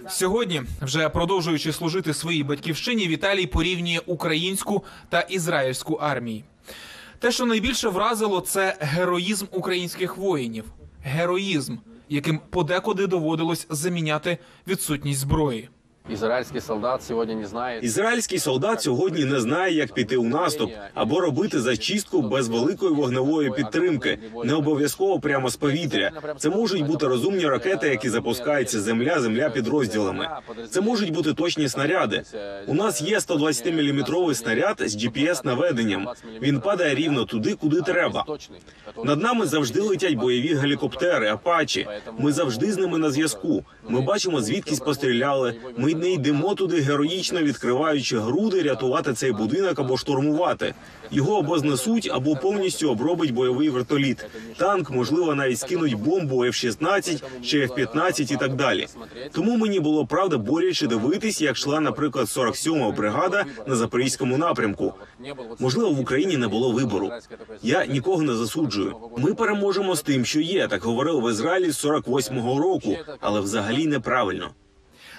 Сьогодні, 0.09 0.63
вже 0.83 1.09
продовжуючи 1.09 1.73
служити 1.73 2.15
своїй 2.15 2.45
батьківщині, 2.45 3.09
Віталій 3.09 3.47
порівнює 3.47 4.01
українську 4.07 4.85
та 5.09 5.21
ізраїльську 5.21 5.95
армії. 5.95 6.45
Те, 7.19 7.33
що 7.33 7.47
найбільше 7.47 7.89
вразило, 7.89 8.41
це 8.41 8.77
героїзм 8.81 9.47
українських 9.53 10.17
воїнів. 10.17 10.65
Героїзм, 11.03 11.77
яким 12.09 12.41
подекуди 12.51 13.07
доводилось 13.07 13.67
заміняти 13.71 14.39
відсутність 14.67 15.21
зброї. 15.21 15.69
Израильский 16.09 16.61
солдат 16.61 17.03
сегодня 17.03 17.35
не 17.35 17.47
знает. 17.47 17.85
Ізраїльський 17.85 18.39
солдат 18.39 18.83
сьогодні 18.83 19.25
не 19.25 19.41
знає, 19.41 19.75
як 19.75 19.95
піти 19.95 20.17
у 20.17 20.25
наступ 20.25 20.71
або 20.95 21.21
робити 21.21 21.61
зачистку 21.61 22.23
без 22.23 22.49
великої 22.49 22.95
вогневої 22.95 23.51
підтримки, 23.51 24.19
не 24.45 24.55
обов'язково 24.55 25.21
прямо 25.21 25.51
з 25.51 25.57
повітря. 25.57 26.11
Це 26.39 26.51
можуть 26.51 26.87
бути 26.87 27.07
розумні 27.07 27.47
ракети, 27.47 27.89
які 27.89 28.09
запускаються 28.09 28.81
земля, 28.81 29.21
земля 29.21 29.51
підрозділами. 29.51 30.29
Це 30.71 30.81
можуть 30.81 31.13
бути 31.13 31.35
точні 31.35 31.69
снаряди. 31.69 32.23
У 32.67 32.75
нас 32.75 33.03
є 33.03 33.19
120-мм 33.19 34.35
снаряд 34.35 34.77
з 34.87 34.97
gps 34.97 35.47
наведенням. 35.47 36.09
Він 36.43 36.61
падає 36.61 36.95
рівно 36.95 37.25
туди, 37.25 37.55
куди 37.55 37.81
треба. 37.81 38.25
Над 39.05 39.23
нами 39.23 39.47
завжди 39.47 39.81
летять 39.81 40.15
бойові 40.15 40.55
гелікоптери, 40.55 41.29
апачі. 41.29 41.87
Ми 42.19 42.33
завжди 42.33 42.73
з 42.73 42.79
ними 42.79 42.99
на 42.99 43.11
зв'язку. 43.11 43.65
Ми 43.89 44.01
бачимо, 44.01 44.41
звідкись 44.41 44.81
постріляли. 44.81 45.55
Ми 45.77 45.92
не 45.95 46.13
йдемо 46.13 46.55
туди 46.55 46.81
героїчно, 46.81 47.43
відкриваючи 47.43 48.19
груди, 48.19 48.63
рятувати 48.63 49.13
цей 49.13 49.33
будинок 49.33 49.79
або 49.79 49.97
штурмувати. 49.97 50.75
Його 51.11 51.39
або 51.39 51.59
знесуть, 51.59 52.11
або 52.13 52.37
повністю 52.37 52.91
обробить 52.91 53.31
бойовий 53.31 53.69
вертоліт. 53.71 54.27
Танк, 54.57 54.91
можливо, 54.91 55.35
навіть 55.35 55.59
скинуть 55.59 55.95
бомбу 55.95 56.45
F-16 56.45 57.23
чи 57.43 57.67
F-15 57.67 58.33
і 58.33 58.37
так 58.37 58.55
далі. 58.55 58.87
Тому 59.33 59.57
мені 59.57 59.81
було 59.81 60.07
правда 60.07 60.39
боляче 60.39 60.87
дивитись, 60.87 61.41
як 61.41 61.57
йшла, 61.57 61.81
наприклад, 61.81 62.27
47-ма 62.27 62.93
бригада 62.97 63.45
на 63.67 63.77
запорізькому 63.77 64.37
напрямку. 64.39 64.95
Можливо, 65.59 65.91
в 65.91 66.01
Україні 66.01 66.37
не 66.37 66.49
було 66.49 66.71
вибору. 66.73 67.11
Я 67.63 67.87
нікого 67.87 68.23
не 68.23 68.35
засуджую. 68.35 68.97
Ми 69.19 69.35
переможемо 69.35 69.97
з 69.97 70.03
тим, 70.03 70.25
що 70.25 70.41
є. 70.41 70.69
Так 70.69 70.83
говорили 70.83 71.21
в 71.21 71.31
Ізраїлі 71.31 71.71
з 71.71 71.85
48-го 71.85 72.59
року, 72.59 72.97
але 73.21 73.41
взагалі 73.41 73.87
неправильно. 73.87 74.51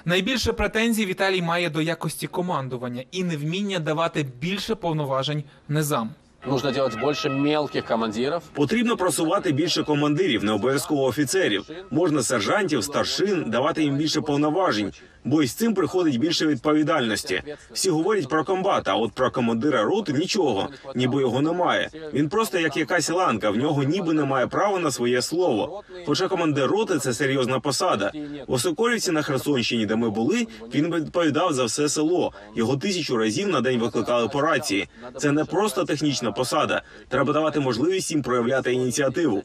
Найбільше 0.05 0.53
претензій 0.53 1.05
Віталій 1.05 1.41
має 1.41 1.69
до 1.69 1.81
якості 1.81 2.27
командування 2.27 3.03
і 3.12 3.24
невміння 3.24 3.79
давати 3.79 4.25
більше 4.39 4.75
повноважень 4.75 5.43
низам. 5.67 6.10
Нужно 6.48 6.72
делать 6.72 7.00
больше 7.00 7.29
мелких 7.29 7.86
командиров. 7.86 8.43
Потрібно 8.53 8.98
просувати 8.98 9.51
більше 9.51 9.83
командирів, 9.83 10.43
не 10.43 10.51
обов'язково 10.51 11.03
офіцерів. 11.03 11.65
Можна 11.91 12.24
сержантів, 12.24 12.83
старшин 12.83 13.43
давати 13.48 13.83
їм 13.83 13.98
більше 13.98 14.22
повноважень, 14.22 14.91
бо 15.25 15.44
із 15.44 15.53
цим 15.53 15.74
приходить 15.74 16.20
більше 16.20 16.48
відповідальності. 16.48 17.44
Всі 17.72 17.89
говорять 17.89 18.30
про 18.30 18.44
комбата, 18.44 18.92
а 18.92 18.96
от 18.96 19.12
про 19.12 19.32
командира 19.32 19.84
роти 19.84 20.13
нічого, 20.13 20.70
ніби 20.96 21.22
його 21.22 21.42
немає. 21.42 21.89
Він 22.13 22.30
просто 22.30 22.60
як 22.60 22.77
якась 22.77 23.10
ланка, 23.10 23.50
в 23.50 23.58
нього 23.58 23.84
ніби 23.84 24.13
немає 24.13 24.48
права 24.48 24.80
на 24.80 24.92
своє 24.92 25.22
слово. 25.22 25.84
Хоча 26.06 26.27
командир 26.27 26.68
роти 26.68 26.98
це 26.98 27.13
серйозна 27.13 27.60
посада. 27.60 28.12
В 28.48 28.53
Осокорівці 28.53 29.12
на 29.12 29.22
Херсонщині, 29.22 29.86
де 29.86 29.96
ми 29.96 30.10
були, 30.10 30.48
він 30.74 30.96
відповідав 30.96 31.53
за 31.53 31.63
все 31.63 31.89
село. 31.89 32.34
Його 32.56 32.77
тисячу 32.77 33.18
разів 33.18 33.48
на 33.48 33.62
день 33.62 33.80
викликали 33.80 34.27
по 34.27 34.42
рації. 34.42 34.88
Це 35.18 35.32
не 35.32 35.46
просто 35.46 35.84
технічна 35.86 36.32
посада. 36.32 36.82
Треба 37.10 37.34
давати 37.34 37.60
можливість 37.60 38.12
їм 38.12 38.22
проявляти 38.22 38.74
ініціативу. 38.74 39.44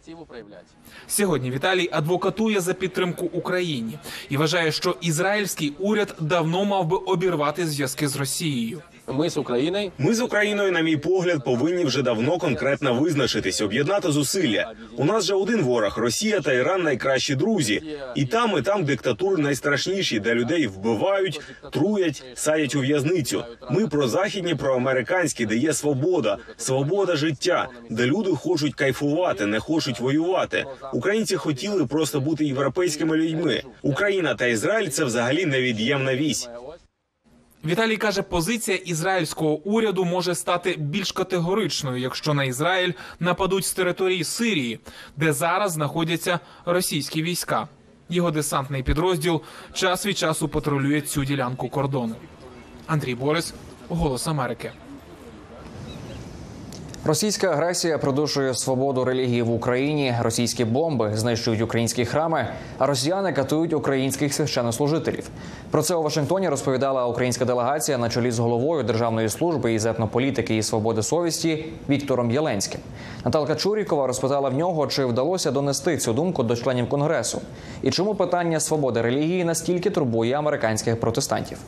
Сьогодні 1.07 1.51
Віталій 1.51 1.89
адвокатує 1.93 2.61
за 2.61 2.75
підтримку 2.75 3.31
Україні 3.33 3.99
і 4.29 4.37
вважає, 4.37 4.73
що 4.73 4.97
ізраїльський 5.01 5.68
уряд 5.79 6.15
давно 6.21 6.65
мав 6.65 6.87
би 6.87 6.97
обірвати 6.97 7.67
зв'язки 7.67 8.09
з 8.09 8.17
Росією. 8.17 8.83
Мы 9.09 9.31
с 9.31 9.37
Украиной 9.37 9.93
Ми 9.99 10.15
з 10.15 10.21
Україною, 10.21 10.73
на 10.73 10.81
мій 10.81 10.97
погляд, 10.97 11.45
повинні 11.45 11.85
вже 11.85 12.03
давно 12.03 12.39
конкретно 12.39 12.95
визначитись, 12.95 13.61
об'єднати 13.61 14.13
зусилля. 14.13 14.73
У 14.97 15.05
нас 15.05 15.25
же 15.25 15.35
один 15.35 15.63
ворог 15.63 15.99
Росія 15.99 16.41
та 16.41 16.53
Іран 16.53 16.83
найкращі 16.83 17.35
друзі. 17.35 17.83
І 18.15 18.25
там, 18.25 18.59
і 18.59 18.63
там 18.63 18.85
диктатури 18.85 19.43
найстрашніші, 19.43 20.21
де 20.21 20.35
людей 20.35 20.67
вбивають, 20.67 21.41
труять, 21.73 22.25
садять 22.35 22.75
у 22.75 22.81
в'язницю. 22.81 23.45
Ми 23.71 23.89
про 23.89 24.09
західні, 24.09 24.55
про 24.55 24.77
американські, 24.77 25.47
де 25.47 25.57
є 25.57 25.73
свобода, 25.73 26.39
свобода 26.57 27.17
життя, 27.17 27.69
де 27.91 28.07
люди 28.07 28.31
хочуть 28.31 28.75
кайфувати, 28.75 29.47
не 29.47 29.61
хочуть 29.61 30.01
воювати. 30.01 30.65
Українці 30.93 31.37
хотіли 31.37 31.87
просто 31.87 32.21
бути 32.21 32.45
європейськими 32.45 33.17
людьми. 33.17 33.63
Україна 33.83 34.35
та 34.35 34.47
Ізраїль 34.47 34.89
це 34.89 35.05
взагалі 35.05 35.47
невід'ємна 35.47 36.15
вісь. 36.17 36.49
Віталій 37.65 37.97
каже, 37.97 38.23
позиція 38.23 38.77
ізраїльського 38.77 39.51
уряду 39.55 40.05
може 40.05 40.35
стати 40.35 40.77
більш 40.79 41.13
категоричною, 41.13 41.97
якщо 42.01 42.35
на 42.35 42.45
Ізраїль 42.45 42.93
нападуть 43.21 43.65
з 43.65 43.73
території 43.73 44.25
Сирії, 44.25 44.81
де 45.17 45.33
зараз 45.33 45.73
знаходяться 45.73 46.41
російські 46.65 47.23
війська. 47.23 47.69
Його 48.09 48.31
десантний 48.31 48.83
підрозділ 48.83 49.43
час 49.73 50.07
від 50.07 50.19
часу 50.19 50.49
патрулює 50.49 51.01
цю 51.01 51.25
ділянку 51.25 51.69
кордону. 51.69 52.15
Андрій 52.87 53.15
Борис, 53.15 53.55
Голос 53.89 54.27
Америки. 54.27 54.73
Російська 57.09 57.47
агресія 57.47 57.99
придушує 57.99 58.55
свободу 58.55 59.05
релігії 59.05 59.43
в 59.43 59.51
Україні. 59.51 60.15
Російські 60.21 60.65
бомби 60.65 61.13
знищують 61.15 61.63
українські 61.63 62.05
храми, 62.05 62.49
а 62.79 62.87
росіяни 62.87 63.33
катують 63.33 63.73
українських 63.73 64.35
священнослужителів. 64.35 65.29
Про 65.71 65.83
це 65.83 65.95
у 65.95 66.03
Вашингтоні 66.03 66.49
розповідала 66.49 67.07
українська 67.07 67.45
делегація 67.45 67.99
на 67.99 68.09
чолі 68.09 68.31
з 68.31 68.39
головою 68.39 68.83
Державної 68.83 69.29
служби 69.29 69.75
із 69.75 69.87
етнополітики 69.87 70.57
і 70.57 70.63
свободи 70.63 71.03
совісті 71.03 71.65
Віктором 71.89 72.31
Єленським. 72.31 72.81
Наталка 73.25 73.55
Чурікова 73.55 74.07
розпитала 74.07 74.49
в 74.49 74.55
нього, 74.55 74.87
чи 74.87 75.05
вдалося 75.05 75.51
донести 75.51 75.97
цю 75.97 76.13
думку 76.13 76.43
до 76.43 76.57
членів 76.57 76.89
конгресу, 76.89 77.41
і 77.83 77.91
чому 77.91 78.15
питання 78.15 78.61
свободи 78.61 79.03
релігії 79.03 79.45
настільки 79.45 79.91
турбує 79.91 80.39
американських 80.39 81.01
протестантів. 81.01 81.59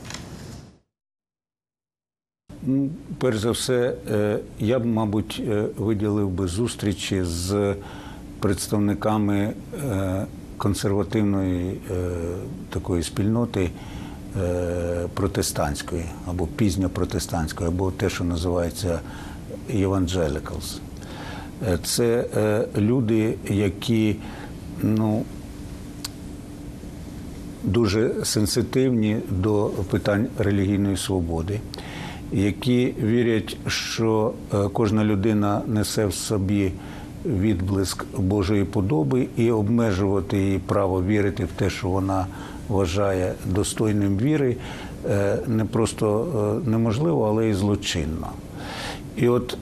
Ну, 2.63 2.91
Перш 3.19 3.39
за 3.39 3.51
все, 3.51 3.95
е, 4.11 4.39
я 4.59 4.79
б, 4.79 4.87
мабуть, 4.87 5.43
е, 5.49 5.65
виділив 5.79 6.29
би 6.31 6.49
зустрічі 6.49 7.25
з 7.25 7.75
представниками 8.41 9.53
е, 9.85 10.27
консервативної 10.57 11.81
такої 12.71 13.03
спільноти 13.03 13.71
протестантської 15.15 16.05
або 16.27 16.47
пізньопротестантської, 16.47 17.69
або 17.69 17.91
те, 17.91 18.09
що 18.09 18.25
називається 18.25 19.01
evangelicals. 19.75 20.79
Це 21.85 22.25
люди, 22.77 23.35
які 23.49 24.17
ну, 24.83 25.25
дуже 27.65 28.25
сенситивні 28.25 29.17
до 29.31 29.71
питань 29.91 30.27
релігійної 30.39 30.97
свободи 30.97 31.61
які 32.33 32.95
вірять, 33.03 33.57
що 33.67 34.33
е, 34.55 34.69
кожна 34.73 35.05
людина 35.05 35.63
несе 35.67 36.07
в 36.07 36.15
собі 36.15 36.73
відблиск 37.27 38.05
Божої 38.19 38.65
подоби 38.65 39.27
і 39.37 39.51
обмежувати 39.51 40.39
її 40.39 40.59
право 40.59 41.03
вірити 41.03 41.45
в 41.45 41.49
те, 41.49 41.71
що 41.71 41.89
вона 41.89 42.27
вважає 42.69 43.33
достойним 43.47 44.19
віри, 44.19 44.57
е, 45.11 45.39
не 45.47 45.65
просто 45.65 46.27
е, 46.67 46.71
неможливо, 46.71 47.29
але 47.29 47.49
й 47.49 47.55
злочинно. 47.55 48.29
І 49.17 49.29
от 49.29 49.59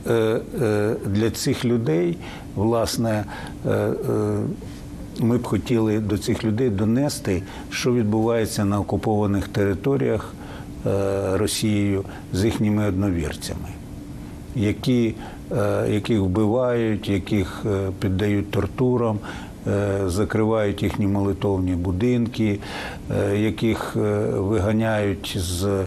для 1.07 1.31
цих 1.31 1.65
людей, 1.65 2.17
власне, 2.55 3.25
ми 5.21 5.39
б 5.39 5.43
хотіли 5.43 5.99
до 5.99 6.19
цих 6.19 6.45
людей 6.45 6.71
донести, 6.71 7.43
що 7.71 7.93
відбувається 7.93 8.65
на 8.65 8.81
окупованих 8.81 9.49
територіях 9.49 10.35
Росією 11.33 12.05
з 12.33 12.45
їхніми 12.45 12.89
одновірцями, 12.89 13.69
які, 14.57 15.15
е, 15.53 15.89
яких 15.91 16.21
вбивають, 16.21 17.09
яких 17.09 17.63
е, 17.67 17.91
піддають 18.01 18.51
тортурам, 18.51 19.19
закривають 20.07 20.83
їхні 20.83 21.07
молитовні 21.07 21.73
будинки, 21.73 22.59
яких 23.35 23.97
виганяють 24.35 25.37
з 25.39 25.85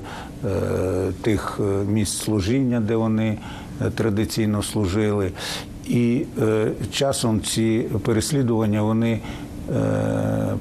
тих 1.21 1.59
місць 1.87 2.17
служіння, 2.17 2.79
де 2.79 2.95
вони 2.95 3.37
традиційно 3.95 4.63
служили. 4.63 5.31
І 5.87 6.25
часом 6.91 7.41
ці 7.41 7.85
переслідування 8.05 8.81
вони 8.81 9.19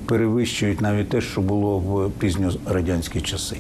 перевищують 0.06 0.80
навіть 0.80 1.08
те, 1.08 1.20
що 1.20 1.40
було 1.40 1.78
в 1.78 2.10
пізньорадянські 2.10 3.20
часи 3.20 3.56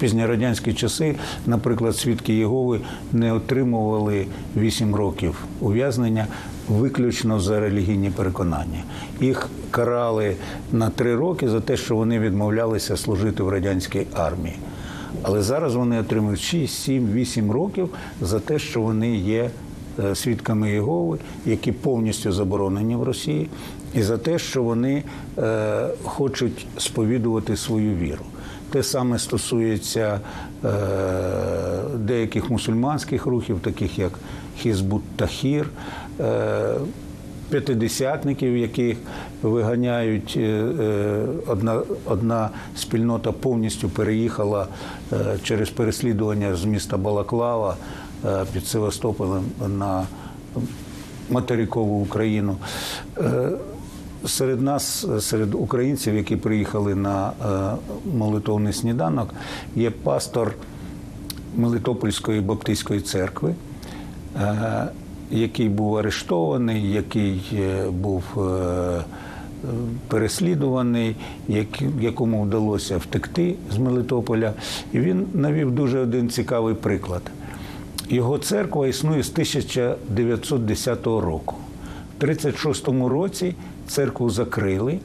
пізньорадянські 0.00 0.74
часи, 0.74 1.14
наприклад, 1.46 1.96
свідки 1.96 2.34
Єгови 2.34 2.80
не 3.12 3.32
отримували 3.32 4.26
8 4.56 4.94
років 4.94 5.44
ув'язнення 5.60 6.26
виключно 6.68 7.40
за 7.40 7.60
релігійні 7.60 8.10
переконання. 8.10 8.84
Їх 9.20 9.48
карали 9.70 10.36
на 10.72 10.90
3 10.90 11.16
роки 11.16 11.48
за 11.48 11.60
те, 11.60 11.76
що 11.76 11.96
вони 11.96 12.18
відмовлялися 12.18 12.96
служити 12.96 13.42
в 13.42 13.48
радянській 13.48 14.06
армії. 14.14 14.56
Але 15.22 15.42
зараз 15.42 15.74
вони 15.74 16.00
отримують 16.00 16.40
6, 16.40 16.82
7, 16.82 17.12
8 17.12 17.50
років 17.50 17.88
за 18.20 18.40
те, 18.40 18.58
що 18.58 18.80
вони 18.80 19.16
є 19.16 19.50
е, 19.98 20.14
свідками 20.14 20.70
Єгови, 20.70 21.18
які 21.46 21.72
повністю 21.72 22.32
заборонені 22.32 22.96
в 22.96 23.02
Росії, 23.02 23.48
і 23.94 24.02
за 24.02 24.18
те, 24.18 24.38
що 24.38 24.62
вони 24.62 25.02
е, 25.38 25.88
хочуть 26.04 26.66
сповідувати 26.78 27.56
свою 27.56 27.96
віру. 27.96 28.24
Те 28.70 28.82
саме 28.82 29.18
стосується 29.18 30.20
е, 30.64 30.68
деяких 31.94 32.50
мусульманських 32.50 33.26
рухів, 33.26 33.60
таких 33.60 33.98
як 33.98 34.12
Хізбут 34.58 35.02
Тахір, 35.16 35.70
е, 36.20 36.74
п'ятидесятників, 37.50 38.56
яких 38.56 38.96
виганяють 39.42 40.34
е, 40.36 40.64
одна 41.46 41.82
одна 42.04 42.50
спільнота 42.76 43.32
повністю 43.32 43.88
переїхала 43.88 44.66
через 45.42 45.70
переслідування 45.70 46.56
з 46.56 46.64
міста 46.64 46.96
Балаклава 46.96 47.76
під 48.52 48.66
Севастополем 48.66 49.44
на 49.78 50.06
материкову 51.30 52.02
Україну. 52.02 52.56
Серед 54.26 54.60
нас, 54.62 55.06
серед 55.20 55.54
українців, 55.54 56.14
які 56.14 56.36
приїхали 56.36 56.94
на 56.94 57.28
е, 57.28 57.76
молитовний 58.14 58.72
сніданок, 58.72 59.34
є 59.76 59.90
пастор 59.90 60.54
Мелитопольської 61.56 62.40
Баптистської 62.40 63.00
церкви, 63.00 63.54
е, 64.36 64.88
який 65.30 65.68
був 65.68 65.96
арештований, 65.96 66.92
який 66.92 67.42
е, 67.52 67.90
був 67.90 68.24
переслідуваний, 70.08 71.16
якому 72.00 72.42
вдалося 72.42 72.96
втекти 72.96 73.54
з 73.72 73.78
Мелитополя. 73.78 74.52
І 74.92 75.00
він 75.00 75.26
навів 75.34 75.70
дуже 75.70 75.98
один 75.98 76.30
цікавий 76.30 76.74
приклад. 76.74 77.22
Його 78.08 78.38
церква 78.38 78.88
існує 78.88 79.22
з 79.22 79.30
1910 79.30 81.06
року. 81.06 81.54
В 82.18 82.24
36-му 82.24 83.08
році 83.08 83.54
церкву 83.90 84.30
закрили, 84.30 84.98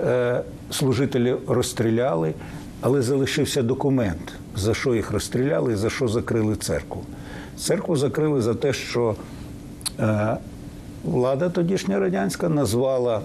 е, 0.00 0.40
служителі 0.70 1.36
розстріляли, 1.46 2.34
але 2.80 3.02
залишився 3.02 3.62
документ, 3.62 4.32
за 4.56 4.74
що 4.74 4.94
їх 4.94 5.10
розстріляли 5.10 5.72
і 5.72 5.76
за 5.76 5.90
що 5.90 6.08
закрили 6.08 6.56
церкву. 6.56 7.02
Церкву 7.56 7.96
закрили 7.96 8.40
за 8.40 8.54
те, 8.54 8.72
що 8.72 9.16
е, 10.00 10.36
влада 11.04 11.48
тодішня 11.48 11.98
радянська 11.98 12.48
назвала 12.48 13.20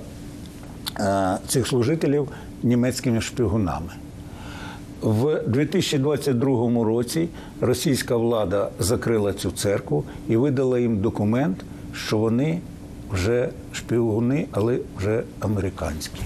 е, 1.00 1.38
цих 1.48 1.68
служителів 1.68 2.28
німецькими 2.64 3.22
шпигунами. 3.22 3.92
В 5.02 5.42
2022 5.48 6.84
році 6.84 7.30
російська 7.62 8.18
влада 8.18 8.70
закрила 8.80 9.34
цю 9.34 9.52
церкву 9.52 10.04
і 10.28 10.38
видала 10.38 10.80
їм 10.80 10.98
документ, 10.98 11.58
що 11.94 12.18
вони 12.18 12.62
вже 13.14 13.50
шпигуни, 13.72 14.48
але 14.52 14.80
вже 14.98 15.24
американські. 15.40 16.22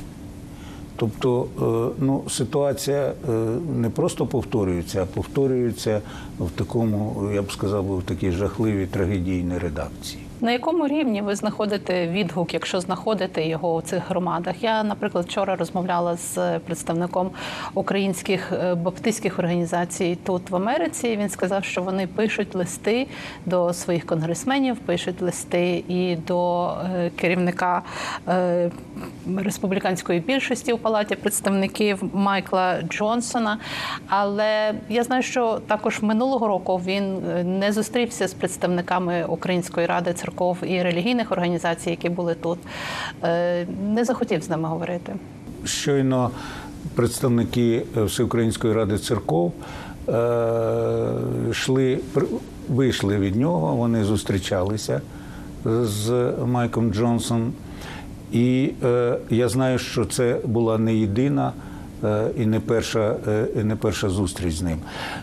Тобто 0.95 1.47
е, 1.58 1.95
ну, 2.06 2.23
ситуація 2.30 3.13
е, 3.30 3.32
не 3.76 3.89
просто 3.89 4.26
повторюється, 4.26 5.04
а 5.04 5.06
повторюється 5.06 6.02
в 6.39 6.50
такому, 6.50 7.30
я 7.34 7.41
б 7.41 7.52
сказав, 7.52 7.97
в 7.97 8.04
такій 8.04 8.32
жахливій 8.32 8.86
трагедійній 8.86 9.58
редакції. 9.58 10.26
На 10.41 10.52
якому 10.52 10.88
рівні 10.88 11.21
ви 11.21 11.36
знаходите 11.36 12.08
відгук, 12.08 12.54
якщо 12.54 12.80
знаходите 12.80 13.47
його 13.47 13.76
у 13.76 13.82
цих 13.82 14.10
громадах? 14.10 14.63
Я, 14.63 14.84
наприклад, 14.84 15.26
вчора 15.26 15.56
розмовляла 15.56 16.15
з 16.15 16.60
представником 16.60 17.30
українських 17.73 18.52
е, 18.52 18.76
баптистських 18.76 19.39
організацій 19.39 20.17
тут 20.23 20.50
в 20.50 20.56
Америці. 20.56 21.17
Він 21.17 21.30
сказав, 21.30 21.63
що 21.63 21.82
вони 21.82 22.08
пишуть 22.08 22.56
листи 22.56 23.08
до 23.45 23.73
своїх 23.73 24.06
конгресменів, 24.06 24.78
пишуть 24.78 25.21
листи 25.21 25.84
і 25.88 26.15
до 26.15 26.67
е, 26.69 27.12
керівника 27.15 27.82
е, 28.28 28.71
республіканської 29.38 30.19
більшості 30.19 30.73
у 30.73 30.78
палаті 30.78 31.15
представників 31.15 32.04
Майкла 32.13 32.82
Джонсона. 32.82 33.58
Але 34.08 34.73
я 34.89 35.04
знаю, 35.04 35.23
що 35.23 35.60
також 35.67 36.02
минулого 36.02 36.47
року 36.47 36.82
він 36.86 37.21
не 37.60 37.71
зустрівся 37.71 38.28
з 38.28 38.34
представниками 38.34 39.26
Української 39.28 39.88
ради 39.88 40.13
церков 40.27 40.57
і 40.63 40.83
релігійних 40.83 41.31
організацій, 41.31 41.89
які 41.89 42.09
були 42.09 42.35
тут, 42.35 42.59
е, 43.23 43.65
не 43.93 44.05
захотів 44.05 44.43
з 44.43 44.49
ними 44.49 44.69
говорити. 44.69 45.13
Щойно 45.65 46.31
представники 46.95 47.83
Всеукраїнської 47.95 48.73
ради 48.73 48.97
церков 48.97 49.53
е, 50.09 50.13
йшли, 51.51 51.99
вийшли 52.69 53.17
від 53.17 53.35
нього, 53.35 53.75
вони 53.75 54.03
зустрічалися 54.03 55.01
з 55.65 56.33
Майком 56.45 56.93
Джонсоном. 56.93 57.53
І 58.31 58.71
е, 58.83 59.17
я 59.29 59.49
знаю, 59.49 59.79
що 59.79 60.05
це 60.05 60.39
була 60.45 60.77
не 60.77 60.95
єдина 60.95 61.47
е, 61.47 61.66
і 62.38 62.45
не 62.45 62.60
перша, 62.60 63.15
е, 63.27 63.47
і 63.62 63.63
не 63.63 63.75
перша 63.75 64.10
зустріч 64.10 64.55
з 64.55 64.62
ним. 64.62 64.77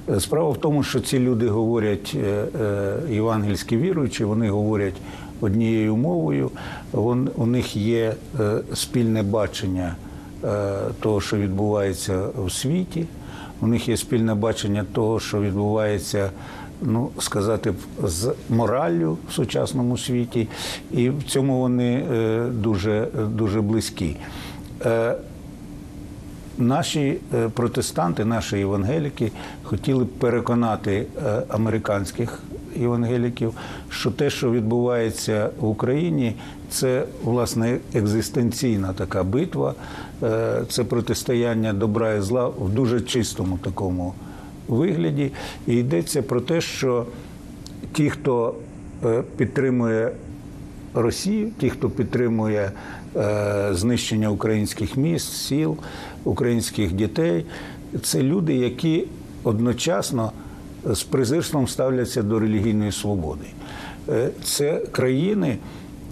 Е, 0.09 0.21
Справа 0.21 0.51
в 0.51 0.57
тому, 0.57 0.83
що 0.83 1.01
ці 1.01 1.19
люди 1.19 1.49
говорять 1.49 2.13
е, 2.17 2.45
е, 2.61 2.97
євангельські 3.11 3.77
віруючі, 3.77 4.25
вони 4.25 4.51
говорять 4.51 4.95
однією 5.41 5.97
мовою, 5.97 6.51
вон, 6.93 7.31
у 7.37 7.47
них 7.47 7.77
є 7.77 8.15
е, 8.41 8.59
спільне 8.75 9.23
бачення 9.23 9.97
е, 10.45 10.75
того, 11.01 11.21
що 11.21 11.37
відбувається 11.37 12.27
у 12.45 12.51
світі. 12.51 13.07
У 13.61 13.67
них 13.67 13.89
є 13.89 13.97
спільне 13.97 14.35
бачення 14.35 14.85
того, 14.93 15.21
що 15.21 15.41
відбувається, 15.41 16.31
ну 16.83 17.11
сказати 17.19 17.75
з 18.05 18.35
мораллю 18.51 19.19
в 19.29 19.33
сучасному 19.33 19.99
світі, 19.99 20.49
і 20.93 21.11
в 21.11 21.23
цьому 21.23 21.61
вони 21.61 22.07
е, 22.13 22.47
дуже, 22.51 23.09
дуже 23.29 23.61
близькі. 23.61 24.17
Наші 26.59 27.17
е, 27.35 27.49
протестанти, 27.49 28.25
наші 28.25 28.59
євангеліки 28.59 29.33
хотіли 29.63 30.05
б 30.05 30.09
переконати 30.09 31.07
е, 31.27 31.43
американських 31.49 32.43
євангеліків, 32.77 33.55
що 33.89 34.11
те, 34.11 34.31
що 34.31 34.51
відбувається 34.51 35.51
в 35.61 35.69
Україні, 35.69 36.37
це 36.71 37.05
власне 37.25 37.79
екзистенційна 37.95 38.93
така 38.93 39.23
битва, 39.23 39.75
е, 40.23 40.63
це 40.69 40.85
протистояння 40.85 41.73
добра 41.73 42.15
і 42.15 42.21
зла 42.21 42.49
в 42.49 42.71
дуже 42.71 43.01
чистому 43.01 43.59
такому 43.59 44.15
вигляді. 44.69 45.33
І 45.67 45.75
йдеться 45.75 46.23
про 46.23 46.41
те, 46.41 46.61
що 46.61 47.07
ті, 47.93 48.11
хто 48.11 48.55
підтримує 49.37 50.13
Росію, 50.95 51.51
ті, 51.59 51.71
хто 51.71 51.91
підтримує 51.91 52.73
знищення 53.73 54.29
українських 54.29 54.97
міст, 54.97 55.33
сіл, 55.33 55.77
українських 56.25 56.93
дітей, 56.93 57.45
це 58.03 58.23
люди, 58.23 58.55
які 58.55 59.05
одночасно 59.45 60.33
з 60.85 61.03
презирством 61.03 61.69
ставляться 61.69 62.23
до 62.23 62.39
релігійної 62.39 62.93
свободи. 62.93 63.45
Е, 64.09 64.31
це 64.43 64.79
країни, 64.93 65.59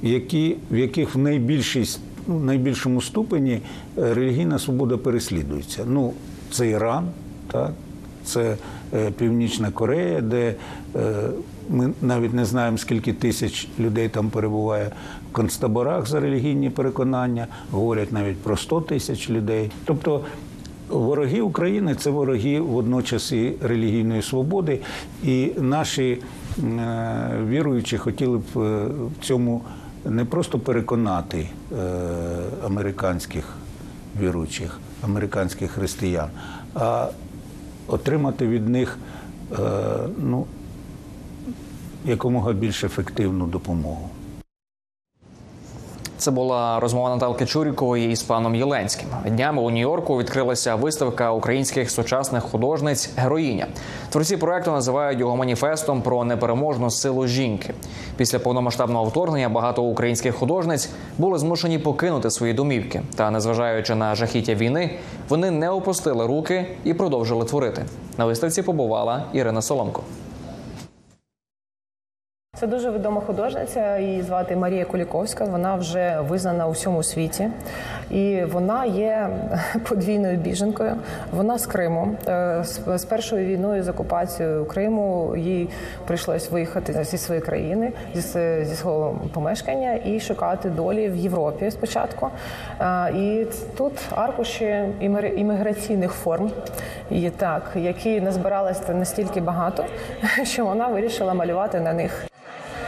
які, 0.02 0.56
в 0.70 0.76
яких 0.76 1.14
в 1.14 1.18
найбільшій, 1.18 1.98
ну, 2.26 2.40
найбільшому 2.40 3.02
ступені 3.02 3.60
е, 3.98 4.14
релігійна 4.14 4.58
свобода 4.58 4.96
переслідується. 4.96 5.84
Ну, 5.86 6.12
це 6.50 6.68
Іран, 6.68 7.08
так, 7.52 7.72
це 8.24 8.56
е, 8.94 9.10
Північна 9.10 9.70
Корея, 9.70 10.20
де 10.20 10.54
е, 10.96 11.12
ми 11.70 11.92
навіть 12.02 12.34
не 12.34 12.44
знаємо, 12.44 12.78
скільки 12.78 13.12
тисяч 13.12 13.68
людей 13.78 14.08
там 14.08 14.30
перебуває 14.30 14.90
концтаборах 15.32 16.06
за 16.06 16.20
релігійні 16.20 16.70
переконання, 16.70 17.46
говорять 17.70 18.12
навіть 18.12 18.38
про 18.38 18.56
100 18.56 18.80
тисяч 18.80 19.30
людей. 19.30 19.70
Тобто 19.84 20.20
вороги 20.92 21.40
України 21.40 21.94
це 21.94 22.10
вороги 22.10 22.60
водночас 22.60 23.32
і 23.32 23.52
релігійної 23.62 24.22
свободи, 24.22 24.80
і 25.24 25.52
наші 25.58 26.18
е, 26.58 27.30
віруючі 27.48 27.98
хотіли 27.98 28.38
б 28.38 28.42
е, 28.56 28.86
в 28.86 29.24
цьому 29.24 29.62
не 30.04 30.24
просто 30.24 30.58
переконати 30.58 31.38
е, 31.38 31.76
американських 32.64 33.54
віруючих, 34.20 34.78
американських 35.02 35.70
християн, 35.70 36.28
а 36.74 37.08
отримати 37.86 38.46
від 38.46 38.68
них 38.68 38.98
ну, 40.18 40.46
якомога 42.04 42.52
більш 42.52 42.84
ефективну 42.84 43.46
допомогу. 43.46 44.10
Це 46.22 46.30
була 46.30 46.80
розмова 46.80 47.10
Наталки 47.10 47.46
Чурікової 47.46 48.10
із 48.12 48.22
паном 48.22 48.54
Єленським. 48.54 49.08
Днями 49.26 49.62
у 49.62 49.70
Нью-Йорку 49.70 50.18
відкрилася 50.18 50.74
виставка 50.74 51.32
українських 51.32 51.90
сучасних 51.90 52.42
художниць 52.42 53.10
Героїня. 53.16 53.66
Творці 54.10 54.36
проекту 54.36 54.70
називають 54.70 55.20
його 55.20 55.36
маніфестом 55.36 56.02
про 56.02 56.24
непереможну 56.24 56.90
силу 56.90 57.26
жінки. 57.26 57.74
Після 58.16 58.38
повномасштабного 58.38 59.04
вторгнення 59.04 59.48
багато 59.48 59.82
українських 59.82 60.34
художниць 60.34 60.90
були 61.18 61.38
змушені 61.38 61.78
покинути 61.78 62.30
свої 62.30 62.52
домівки. 62.52 63.02
Та, 63.16 63.30
незважаючи 63.30 63.94
на 63.94 64.14
жахіття 64.14 64.54
війни, 64.54 64.98
вони 65.28 65.50
не 65.50 65.70
опустили 65.70 66.26
руки 66.26 66.66
і 66.84 66.94
продовжили 66.94 67.44
творити. 67.44 67.84
На 68.18 68.24
виставці 68.24 68.62
побувала 68.62 69.24
Ірина 69.32 69.62
Соломко. 69.62 70.02
Це 72.62 72.68
дуже 72.68 72.90
відома 72.90 73.20
художниця. 73.20 73.98
Її 73.98 74.22
звати 74.22 74.56
Марія 74.56 74.84
Куліковська. 74.84 75.44
Вона 75.44 75.74
вже 75.76 76.18
визнана 76.28 76.66
у 76.66 76.70
всьому 76.70 77.02
світі, 77.02 77.48
і 78.10 78.42
вона 78.52 78.84
є 78.84 79.28
подвійною 79.88 80.36
біженкою. 80.36 80.96
Вона 81.32 81.58
з 81.58 81.66
Криму 81.66 82.08
Е, 82.28 82.64
з- 82.96 83.04
першою 83.04 83.46
війною 83.46 83.82
з 83.82 83.88
окупацією 83.88 84.64
Криму 84.64 85.36
їй 85.36 85.68
прийшлось 86.06 86.50
виїхати 86.50 87.04
зі 87.04 87.18
своєї 87.18 87.46
країни, 87.46 87.92
зі, 88.14 88.64
свого 88.74 89.20
помешкання 89.34 89.98
і 90.04 90.20
шукати 90.20 90.70
долі 90.70 91.08
в 91.08 91.16
Європі 91.16 91.70
спочатку. 91.70 92.28
Е, 92.80 93.12
І 93.16 93.46
тут 93.76 93.92
аркуші 94.10 94.84
імміграційних 95.36 96.12
форм, 96.12 96.50
і 97.10 97.30
так, 97.30 97.62
які 97.76 98.20
назбиралися 98.20 98.94
настільки 98.94 99.40
багато, 99.40 99.84
що 100.44 100.64
вона 100.66 100.86
вирішила 100.88 101.34
малювати 101.34 101.80
на 101.80 101.92
них. 101.92 102.26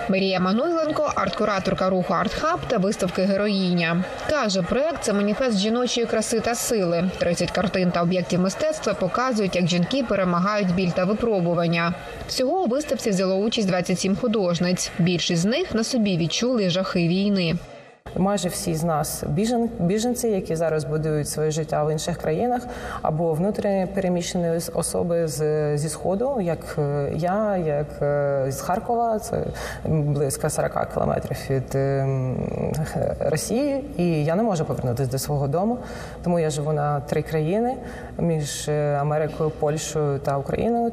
Марія 0.08 0.40
Мануйленко, 0.40 1.12
арт-кураторка 1.16 1.90
руху 1.90 2.14
«Артхаб» 2.14 2.60
та 2.66 2.78
виставки 2.78 3.22
Героїня. 3.22 4.04
Каже, 4.30 4.62
проект 4.62 5.04
це 5.04 5.12
маніфест 5.12 5.58
жіночої 5.58 6.06
краси 6.06 6.40
та 6.40 6.54
сили. 6.54 7.10
30 7.18 7.50
картин 7.50 7.90
та 7.90 8.02
об'єктів 8.02 8.40
мистецтва 8.40 8.94
показують, 8.94 9.56
як 9.56 9.66
жінки 9.66 10.04
перемагають 10.08 10.74
біль 10.74 10.90
та 10.90 11.04
випробування. 11.04 11.94
Всього 12.28 12.62
у 12.62 12.66
виставці 12.66 13.10
взяло 13.10 13.34
участь 13.34 13.68
27 13.68 14.16
художниць. 14.16 14.90
Більшість 14.98 15.42
з 15.42 15.44
них 15.44 15.74
на 15.74 15.84
собі 15.84 16.16
відчули 16.16 16.70
жахи 16.70 17.08
війни. 17.08 17.54
Майже 18.16 18.48
всі 18.48 18.74
з 18.74 18.84
нас 18.84 19.24
біжен, 19.28 19.70
біженці, 19.78 20.28
які 20.28 20.56
зараз 20.56 20.84
будують 20.84 21.28
своє 21.28 21.50
життя 21.50 21.84
в 21.84 21.92
інших 21.92 22.16
країнах, 22.16 22.62
або 23.02 23.32
внутрішньо 23.32 23.88
переміщені 23.94 24.50
особи 24.74 25.28
з, 25.28 25.78
зі 25.78 25.88
сходу, 25.88 26.40
як 26.40 26.76
е, 26.78 27.12
я, 27.14 27.56
як 27.56 27.86
е, 28.02 28.46
з 28.48 28.60
Харкова, 28.60 29.18
це 29.18 29.42
близько 29.84 30.50
40 30.50 30.92
кілометрів 30.94 31.36
від 31.50 31.74
ем, 31.74 32.36
Росії, 33.20 33.84
і 33.96 34.24
я 34.24 34.34
не 34.34 34.42
можу 34.42 34.64
повернутися 34.64 35.10
до 35.10 35.18
свого 35.18 35.48
дому. 35.48 35.78
Тому 36.24 36.38
я 36.38 36.50
живу 36.50 36.72
на 36.72 37.00
три 37.00 37.22
країни 37.22 37.76
між 38.18 38.68
е, 38.68 38.98
Америкою, 39.00 39.50
Польщею 39.50 40.18
та 40.18 40.38
Україною. 40.38 40.92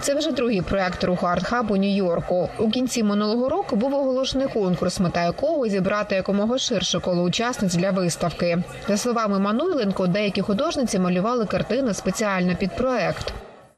Це 0.00 0.14
вже 0.14 0.32
другий 0.32 0.62
проект 0.62 1.04
руху 1.04 1.26
«Артхаб» 1.26 1.70
у 1.70 1.76
Нью-Йорку. 1.76 2.48
У 2.58 2.70
кінці 2.70 3.02
минулого 3.02 3.48
року 3.48 3.76
був 3.76 3.94
оголошений 3.94 4.48
конкурс, 4.48 5.00
мета 5.00 5.24
якого 5.24 5.68
зібрати 5.68 6.14
якомога 6.14 6.58
ширше 6.58 7.00
коло 7.00 7.22
учасниць 7.22 7.74
для 7.74 7.90
виставки. 7.90 8.58
За 8.88 8.96
словами 8.96 9.38
Мануйленко, 9.38 10.06
деякі 10.06 10.40
художниці 10.42 10.98
малювали 10.98 11.46
картини 11.46 11.94
спеціально 11.94 12.56
під 12.56 12.76
проект. 12.76 13.32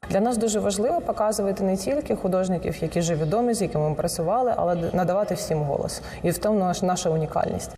Для 0.09 0.19
нас 0.19 0.37
дуже 0.37 0.59
важливо 0.59 1.01
показувати 1.01 1.63
не 1.63 1.77
тільки 1.77 2.15
художників, 2.15 2.75
які 2.81 2.99
вже 2.99 3.15
відомі, 3.15 3.53
з 3.53 3.61
якими 3.61 3.89
ми 3.89 3.95
працювали, 3.95 4.53
але 4.57 4.75
надавати 4.93 5.35
всім 5.35 5.57
голос. 5.57 6.01
І 6.23 6.31
в 6.31 6.37
тому 6.37 6.73
наша 6.81 7.09
унікальність. 7.09 7.71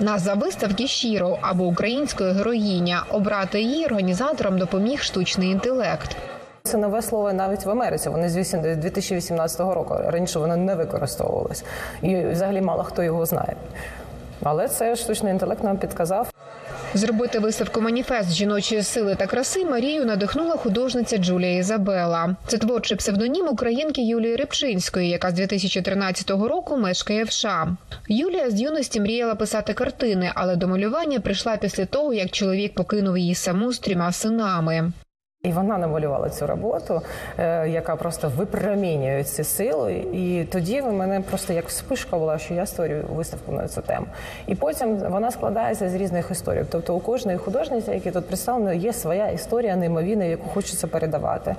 Назва 0.00 0.34
виставки 0.34 0.86
«Щіро» 0.86 1.38
або 1.40 1.64
українською 1.64 2.34
героїня. 2.34 3.02
Обрати 3.10 3.62
її 3.62 3.86
організаторам 3.86 4.58
допоміг 4.58 5.02
штучний 5.02 5.50
інтелект. 5.50 6.16
Це 6.62 6.76
нове 6.76 7.02
слово 7.02 7.32
навіть 7.32 7.64
в 7.64 7.70
Америці. 7.70 8.08
Вони 8.08 8.28
з 8.28 8.36
8 8.36 8.60
2018 8.62 9.60
року. 9.60 9.96
Раніше 10.06 10.38
воно 10.38 10.56
не 10.56 10.74
використовувалось. 10.74 11.64
І 12.02 12.16
взагалі 12.16 12.60
мало 12.60 12.82
хто 12.82 13.02
його 13.02 13.26
знає. 13.26 13.56
Але 14.42 14.68
це 14.68 14.96
штучний 14.96 15.32
інтелект 15.32 15.64
нам 15.64 15.78
підказав. 15.78 16.30
Зробити 16.94 17.38
виставку 17.38 17.80
маніфест 17.80 18.32
жіночої 18.32 18.82
сили 18.82 19.14
та 19.14 19.26
краси 19.26 19.64
Марію 19.64 20.04
надихнула 20.04 20.56
художниця 20.56 21.18
Джулія 21.18 21.56
Ізабела. 21.56 22.36
Це 22.46 22.58
творчий 22.58 22.96
псевдонім 22.96 23.48
українки 23.48 24.02
Юлії 24.02 24.36
Рибчинської, 24.36 25.08
яка 25.08 25.30
з 25.30 25.34
2013 25.34 26.30
року 26.30 26.76
мешкає 26.76 27.24
в 27.24 27.32
США. 27.32 27.76
Юлія 28.08 28.50
з 28.50 28.60
юності 28.60 29.00
мріяла 29.00 29.34
писати 29.34 29.72
картини, 29.72 30.32
але 30.34 30.56
до 30.56 30.68
малювання 30.68 31.20
прийшла 31.20 31.56
після 31.56 31.86
того, 31.86 32.14
як 32.14 32.30
чоловік 32.30 32.74
покинув 32.74 33.18
її 33.18 33.34
саму 33.34 33.72
з 33.72 33.78
трьома 33.78 34.12
синами. 34.12 34.92
І 35.42 35.52
вона 35.52 35.78
намалювала 35.78 36.30
цю 36.30 36.46
роботу, 36.46 37.02
е, 37.38 37.68
яка 37.68 37.96
просто 37.96 38.32
випромінює 38.36 39.24
ці 39.24 39.44
сили. 39.44 39.94
І 40.12 40.44
тоді 40.52 40.80
в 40.80 40.92
мене 40.92 41.20
просто 41.20 41.52
як 41.52 41.68
вспишка 41.68 42.18
була, 42.18 42.38
що 42.38 42.54
я 42.54 42.66
створюю 42.66 43.04
виставку 43.14 43.52
на 43.52 43.68
цю 43.68 43.82
тему. 43.82 44.06
І 44.46 44.54
потім 44.54 44.96
вона 44.96 45.30
складається 45.30 45.88
з 45.88 45.94
різних 45.94 46.30
історій. 46.30 46.64
Тобто 46.70 46.94
у 46.94 47.00
кожної 47.00 47.38
художниці, 47.38 47.90
які 47.90 48.10
тут 48.10 48.26
представлені, 48.26 48.80
є 48.80 48.92
своя 48.92 49.28
історія 49.28 49.76
неймовірна, 49.76 50.24
яку 50.24 50.48
хочеться 50.48 50.86
передавати. 50.86 51.56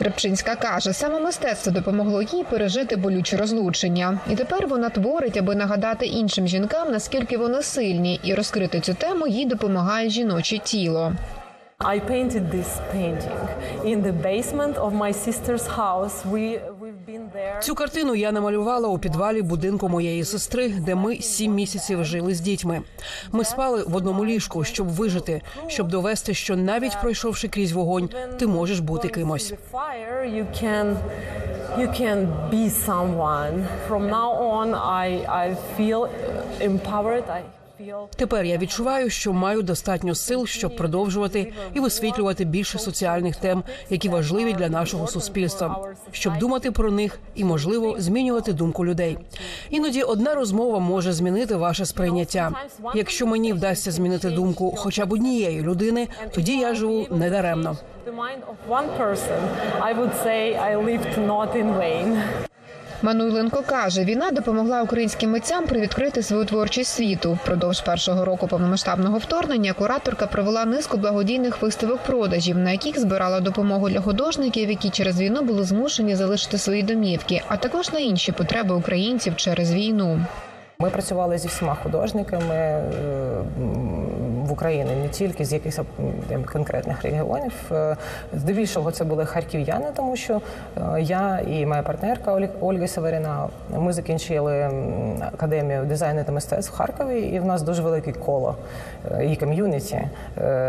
Рибчинська 0.00 0.54
каже, 0.54 0.92
саме 0.92 1.20
мистецтво 1.20 1.72
допомогло 1.72 2.22
їй 2.22 2.44
пережити 2.50 2.96
болюче 2.96 3.36
розлучення, 3.36 4.18
і 4.30 4.36
тепер 4.36 4.66
вона 4.66 4.88
творить, 4.88 5.36
аби 5.36 5.54
нагадати 5.54 6.06
іншим 6.06 6.48
жінкам, 6.48 6.92
наскільки 6.92 7.38
вони 7.38 7.62
сильні, 7.62 8.20
і 8.22 8.34
розкрити 8.34 8.80
цю 8.80 8.94
тему 8.94 9.26
їй 9.26 9.46
допомагає 9.46 10.10
жіноче 10.10 10.58
тіло. 10.58 11.12
I 11.80 12.00
painted 12.00 12.50
this 12.50 12.80
painting 12.90 13.38
in 13.84 14.02
the 14.02 14.12
basement 14.12 14.76
of 14.76 14.92
my 14.92 15.12
sister's 15.12 15.64
house. 15.64 16.24
We 16.24 16.58
we've 16.80 17.06
been 17.06 17.30
there. 17.32 17.60
Цю 17.62 17.74
картину 17.74 18.14
я 18.14 18.32
намалювала 18.32 18.88
у 18.88 18.98
підвалі 18.98 19.42
будинку 19.42 19.88
моєї 19.88 20.24
сестри, 20.24 20.68
де 20.68 20.94
ми 20.94 21.16
сім 21.16 21.54
місяців 21.54 22.04
жили 22.04 22.34
з 22.34 22.40
дітьми. 22.40 22.82
Ми 23.32 23.44
спали 23.44 23.82
в 23.82 23.96
одному 23.96 24.24
ліжку, 24.24 24.64
щоб 24.64 24.88
вижити, 24.88 25.42
щоб 25.66 25.88
довести, 25.88 26.34
що 26.34 26.56
навіть 26.56 27.00
пройшовши 27.00 27.48
крізь 27.48 27.72
вогонь, 27.72 28.08
ти 28.38 28.46
можеш 28.46 28.80
бути 28.80 29.08
кимось. 29.08 29.52
You 30.24 30.46
can 30.62 30.96
you 31.78 31.88
can 32.00 32.18
be 32.52 32.64
someone. 32.88 33.54
From 33.88 34.02
now 34.18 34.30
on 34.56 34.68
I 35.04 35.08
I 35.44 35.46
feel 35.76 36.00
empowered. 36.60 37.24
I 37.38 37.42
Тепер 38.16 38.44
я 38.44 38.58
відчуваю, 38.58 39.10
що 39.10 39.32
маю 39.32 39.62
достатньо 39.62 40.14
сил, 40.14 40.46
щоб 40.46 40.76
продовжувати 40.76 41.52
і 41.74 41.80
висвітлювати 41.80 42.44
більше 42.44 42.78
соціальних 42.78 43.36
тем, 43.36 43.62
які 43.90 44.08
важливі 44.08 44.52
для 44.52 44.68
нашого 44.68 45.06
суспільства, 45.06 45.94
щоб 46.12 46.38
думати 46.38 46.70
про 46.70 46.90
них 46.90 47.20
і, 47.34 47.44
можливо, 47.44 47.94
змінювати 47.98 48.52
думку 48.52 48.86
людей. 48.86 49.18
Іноді 49.70 50.02
одна 50.02 50.34
розмова 50.34 50.78
може 50.78 51.12
змінити 51.12 51.56
ваше 51.56 51.86
сприйняття. 51.86 52.52
Якщо 52.94 53.26
мені 53.26 53.52
вдасться 53.52 53.90
змінити 53.90 54.30
думку 54.30 54.74
хоча 54.76 55.06
б 55.06 55.12
однієї 55.12 55.62
людини, 55.62 56.08
тоді 56.34 56.58
я 56.58 56.74
живу 56.74 57.06
недаремно. 57.10 57.76
the 58.08 58.12
mind 58.12 58.42
of 58.48 58.56
one 58.66 58.88
person. 58.96 59.40
I 59.82 59.92
would 59.92 60.14
say 60.26 60.56
I 60.56 60.76
lived 60.76 61.18
not 61.18 61.54
in 61.54 61.68
vain. 61.74 62.08
Мануйленко 63.02 63.62
каже, 63.66 64.04
війна 64.04 64.30
допомогла 64.30 64.82
українським 64.82 65.30
митцям 65.30 65.66
привідкрити 65.66 66.22
свою 66.22 66.44
творчість 66.44 66.94
світу. 66.94 67.38
Впродовж 67.42 67.80
першого 67.80 68.24
року 68.24 68.48
повномасштабного 68.48 69.18
вторгнення 69.18 69.72
кураторка 69.72 70.26
провела 70.26 70.64
низку 70.64 70.96
благодійних 70.96 71.62
виставок 71.62 71.98
продажів, 71.98 72.58
на 72.58 72.70
яких 72.70 72.98
збирала 73.00 73.40
допомогу 73.40 73.88
для 73.88 74.00
художників, 74.00 74.70
які 74.70 74.90
через 74.90 75.20
війну 75.20 75.42
були 75.42 75.64
змушені 75.64 76.16
залишити 76.16 76.58
свої 76.58 76.82
домівки, 76.82 77.42
а 77.48 77.56
також 77.56 77.92
на 77.92 77.98
інші 77.98 78.32
потреби 78.32 78.74
українців 78.74 79.36
через 79.36 79.74
війну. 79.74 80.20
Ми 80.78 80.90
працювали 80.90 81.38
зі 81.38 81.48
всіма 81.48 81.74
художниками 81.74 82.54
е, 82.54 82.82
в 84.48 84.52
Україні, 84.52 84.90
не 85.02 85.08
тільки 85.08 85.44
з 85.44 85.52
якихось 85.52 85.80
конкретних 86.52 87.02
регіонів. 87.02 87.52
Е, 87.72 87.96
Здебільшого 88.32 88.90
це 88.90 89.04
були 89.04 89.26
харків'яни, 89.26 89.86
тому 89.96 90.16
що 90.16 90.40
е, 90.76 91.00
я 91.00 91.40
і 91.48 91.66
моя 91.66 91.82
партнерка 91.82 92.40
Ольга 92.60 92.86
Северина, 92.86 93.48
ми 93.76 93.92
закінчили 93.92 94.70
академію 95.32 95.84
дизайну 95.84 96.24
та 96.24 96.32
мистецтв 96.32 96.72
в 96.72 96.76
Харкові, 96.76 97.20
і 97.20 97.38
в 97.38 97.44
нас 97.44 97.62
дуже 97.62 97.82
велике 97.82 98.12
коло 98.12 98.56
е, 99.12 99.26
і 99.26 99.36
ком'юніті, 99.36 100.00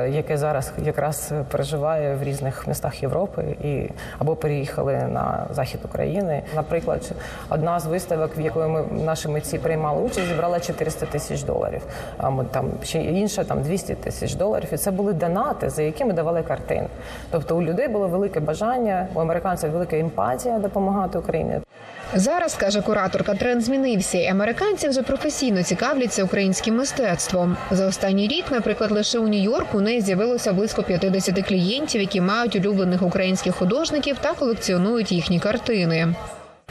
яке 0.10 0.38
зараз 0.38 0.72
якраз 0.86 1.34
переживає 1.52 2.16
в 2.16 2.24
різних 2.24 2.68
містах 2.68 3.04
Європи 3.04 3.44
і 3.64 3.90
або 4.20 4.36
переїхали 4.36 4.94
на 4.94 5.48
захід 5.52 5.80
України. 5.84 6.42
Наприклад, 6.56 7.12
одна 7.50 7.80
з 7.80 7.86
виставок, 7.86 8.38
в 8.38 8.42
якої 8.42 8.70
ми 8.70 8.84
наші 9.06 9.28
митці 9.28 9.58
приймали 9.58 10.02
участь, 10.02 10.28
зібрала 10.28 10.60
400 10.60 11.06
тисяч 11.06 11.44
доларів. 11.44 11.82
А 12.18 12.30
ми 12.30 12.46
там 12.52 12.72
ще 12.84 13.00
інша 13.02 13.44
там 13.44 13.64
200 13.70 13.96
тисяч 13.96 14.34
доларів. 14.34 14.70
І 14.74 14.78
це 14.78 14.92
були 14.92 15.14
донати, 15.14 15.70
за 15.70 15.82
які 15.82 16.06
ми 16.06 16.14
давали 16.14 16.44
картини. 16.44 16.88
Тобто 17.32 17.58
у 17.58 17.62
людей 17.62 17.88
було 17.88 18.08
велике 18.08 18.40
бажання, 18.40 19.08
у 19.14 19.20
американців 19.20 19.72
велика 19.72 19.98
емпатія 19.98 20.60
допомагати 20.60 21.18
Україні. 21.18 21.60
Зараз 22.14 22.56
каже 22.56 22.82
кураторка, 22.82 23.36
тренд 23.36 23.62
змінився. 23.62 24.18
і 24.18 24.28
Американці 24.28 24.90
вже 24.90 25.02
професійно 25.02 25.64
цікавляться 25.64 26.24
українським 26.24 26.78
мистецтвом. 26.78 27.58
За 27.72 27.88
останній 27.88 28.28
рік, 28.28 28.46
наприклад, 28.52 28.92
лише 28.92 29.20
у 29.20 29.28
Нью-Йорку 29.28 29.78
у 29.78 29.82
неї 29.82 30.02
з'явилося 30.02 30.54
близько 30.54 30.84
50 30.84 31.48
клієнтів, 31.48 32.02
які 32.02 32.22
мають 32.22 32.56
улюблених 32.56 33.02
українських 33.02 33.56
художників 33.56 34.18
та 34.22 34.34
колекціонують 34.34 35.12
їхні 35.12 35.40
картини. 35.40 36.08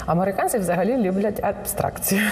Американці 0.09 0.59
взагалі 0.59 0.97
люблять 0.97 1.44
абстракцію. 1.44 2.21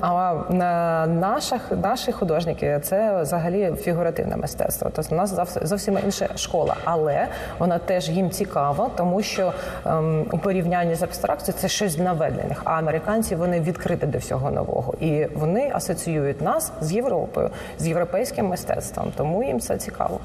А 0.00 0.34
на 0.50 1.06
наших, 1.06 1.60
наші 1.82 2.12
художники 2.12 2.80
це 2.82 3.22
взагалі 3.22 3.72
фігуративне 3.80 4.36
мистецтво. 4.36 4.90
Тобто 4.94 5.14
у 5.14 5.18
нас 5.18 5.56
зовсім 5.62 5.98
інша 6.04 6.28
школа, 6.36 6.76
але 6.84 7.26
вона 7.58 7.78
теж 7.78 8.08
їм 8.08 8.30
цікава, 8.30 8.90
тому 8.96 9.22
що 9.22 9.52
ем, 9.86 10.26
у 10.32 10.38
порівнянні 10.38 10.94
з 10.94 11.02
абстракцією 11.02 11.60
це 11.60 11.68
щось 11.68 11.98
нове 11.98 12.30
для 12.30 12.44
них. 12.44 12.62
А 12.64 12.70
американці 12.70 13.34
вони 13.34 13.60
відкриті 13.60 14.06
до 14.06 14.18
всього 14.18 14.50
нового, 14.50 14.94
і 15.00 15.24
вони 15.34 15.70
асоціюють 15.74 16.40
нас 16.40 16.72
з 16.80 16.92
Європою, 16.92 17.50
з 17.78 17.88
європейським 17.88 18.46
мистецтвом. 18.46 19.12
Тому 19.16 19.42
їм 19.42 19.60
це 19.60 19.76
цікаво. 19.76 20.20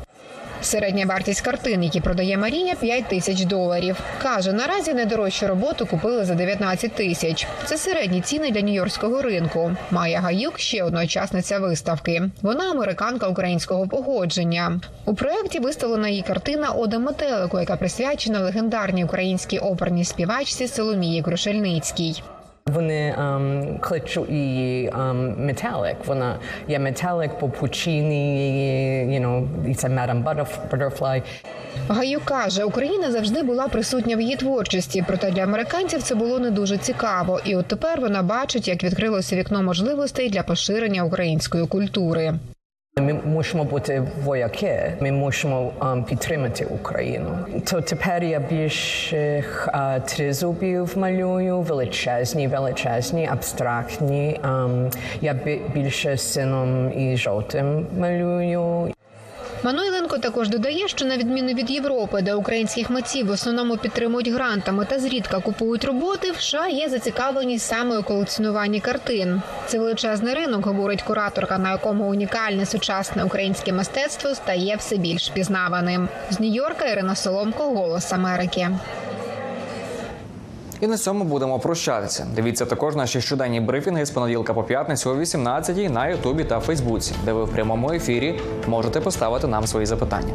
Середня 0.64 1.06
вартість 1.06 1.42
картин, 1.42 1.84
які 1.84 2.02
продає 2.02 2.38
Марія, 2.38 2.76
5 2.76 3.08
тисяч 3.08 3.44
доларів. 3.44 4.00
Каже, 4.22 4.54
наразі 4.54 4.94
найдорожчу 4.94 5.48
роботу 5.48 5.86
купили 5.86 6.26
за 6.26 6.36
19 6.36 6.92
тисяч. 6.92 7.48
Це 7.66 7.78
середні 7.78 8.22
ціни 8.22 8.52
для 8.52 8.62
нью-йоркського 8.62 9.22
ринку. 9.22 9.72
Майя 9.92 10.20
Гаюк 10.20 10.60
ще 10.60 10.84
одна 10.84 11.04
учасниця 11.04 11.60
виставки. 11.60 12.22
Вона 12.42 12.72
американка 12.72 13.28
українського 13.28 13.88
походження. 13.88 14.80
У 15.06 15.16
проєкті 15.16 15.60
виставлена 15.60 16.10
її 16.10 16.22
картина 16.22 16.70
Ода 16.70 17.00
метелику, 17.00 17.60
яка 17.60 17.76
присвячена 17.76 18.40
легендарній 18.40 19.06
українській 19.06 19.60
оперній 19.60 20.06
співачці 20.06 20.68
Соломії 20.68 21.22
Крушельницькій. 21.22 22.24
Вони 22.66 23.16
ем, 23.18 23.78
кличуть 23.82 24.30
її 24.30 24.88
ем, 24.94 25.46
металик. 25.46 25.96
Вона 26.06 26.40
є 26.68 26.80
металик 26.80 27.40
по 27.40 27.46
you 27.48 29.22
know, 29.22 29.70
і 29.72 29.76
це 29.76 29.88
Madam 29.88 30.24
Butterf- 30.24 30.70
Butterfly. 30.72 31.22
Гаю 31.88 32.22
каже, 32.26 32.64
Україна 32.64 33.12
завжди 33.12 33.44
була 33.44 33.68
присутня 33.68 34.16
в 34.16 34.22
її 34.22 34.36
творчості, 34.36 35.04
проте 35.08 35.32
для 35.32 35.44
американців 35.44 36.04
це 36.04 36.16
було 36.16 36.40
не 36.40 36.52
дуже 36.52 36.78
цікаво. 36.78 37.40
І 37.46 37.56
от 37.56 37.66
тепер 37.66 38.02
вона 38.02 38.22
бачить, 38.24 38.68
як 38.68 38.84
відкрилося 38.84 39.36
вікно 39.36 39.64
можливостей 39.64 40.30
для 40.30 40.44
поширення 40.44 41.04
української 41.04 41.68
культури. 41.68 42.34
Ми 43.02 43.14
мусимо 43.14 43.64
бути 43.64 44.04
вояки, 44.24 44.94
ми 45.00 45.12
мусимо 45.12 45.72
um, 45.80 46.04
підтримати 46.06 46.66
Україну. 46.66 47.38
То 47.72 47.82
тепер 47.82 48.24
я 48.24 48.40
більше 48.40 49.18
е, 49.18 50.00
тризубів 50.06 50.98
малюю, 50.98 51.60
величезні, 51.62 52.48
величезні, 52.48 53.30
абстрактні. 53.32 54.40
Um, 54.44 54.96
я 55.22 55.34
бі- 55.34 55.62
більше 55.74 56.18
сином 56.18 57.00
і 57.00 57.18
жовтим 57.18 57.88
малюю. 58.00 58.94
Мануйленко 59.64 60.18
також 60.18 60.50
додає, 60.50 60.88
що 60.88 61.06
на 61.06 61.18
відміну 61.18 61.54
від 61.54 61.72
Європи, 61.72 62.22
де 62.22 62.34
українських 62.34 62.90
митців 62.90 63.28
в 63.28 63.32
основному 63.32 63.78
підтримують 63.78 64.28
грантами 64.28 64.86
та 64.86 65.00
зрідка 65.00 65.40
купують 65.40 65.86
роботи, 65.86 66.32
в 66.32 66.42
США 66.42 66.68
є 66.68 66.90
зацікавленість 66.90 67.66
саме 67.66 67.98
у 67.98 68.04
колекціонуванні 68.04 68.80
картин. 68.80 69.42
Це 69.68 69.80
величезний 69.80 70.34
ринок, 70.34 70.66
говорить 70.66 71.02
кураторка, 71.02 71.58
на 71.58 71.72
якому 71.72 72.10
унікальне 72.10 72.66
сучасне 72.66 73.24
українське 73.24 73.74
мистецтво 73.74 74.36
стає 74.36 74.76
все 74.76 74.98
більш 74.98 75.30
пізнаваним. 75.30 76.10
З 76.30 76.40
Нью-Йорка 76.40 76.92
Ірина 76.92 77.16
Соломко, 77.16 77.64
Голос 77.64 78.14
Америки. 78.14 78.70
І 80.84 80.88
на 80.88 80.98
цьому 80.98 81.24
будемо 81.24 81.60
прощатися. 81.60 82.28
Дивіться 82.36 82.66
також 82.66 82.96
наші 82.96 83.22
щоденні 83.22 83.62
брифінги 83.62 84.06
з 84.06 84.12
понеділка 84.12 84.54
по 84.54 84.64
п'ятницю 84.64 85.10
о 85.10 85.16
18 85.16 85.90
на 85.90 86.08
Ютубі 86.08 86.44
та 86.44 86.60
Фейсбуці, 86.60 87.14
де 87.26 87.34
ви 87.34 87.44
в 87.44 87.50
прямому 87.50 87.92
ефірі 87.92 88.40
можете 88.68 89.02
поставити 89.02 89.48
нам 89.48 89.68
свої 89.68 89.86
запитання. 89.86 90.34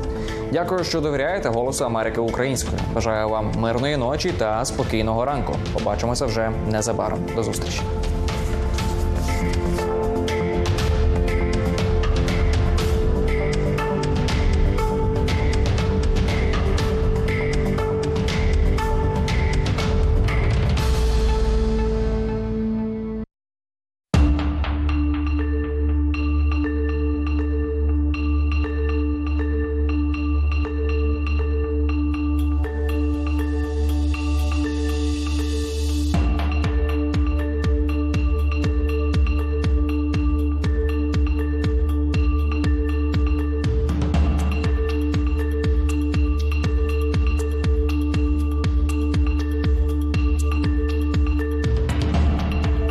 Дякую, 0.53 0.85
що 0.85 1.01
довіряєте 1.01 1.49
голосу 1.49 1.85
Америки 1.85 2.21
українською. 2.21 2.79
Бажаю 2.95 3.29
вам 3.29 3.53
мирної 3.57 3.97
ночі 3.97 4.33
та 4.39 4.65
спокійного 4.65 5.25
ранку. 5.25 5.57
Побачимося 5.73 6.27
вже 6.27 6.51
незабаром. 6.71 7.19
До 7.37 7.43
зустрічі. 7.43 7.81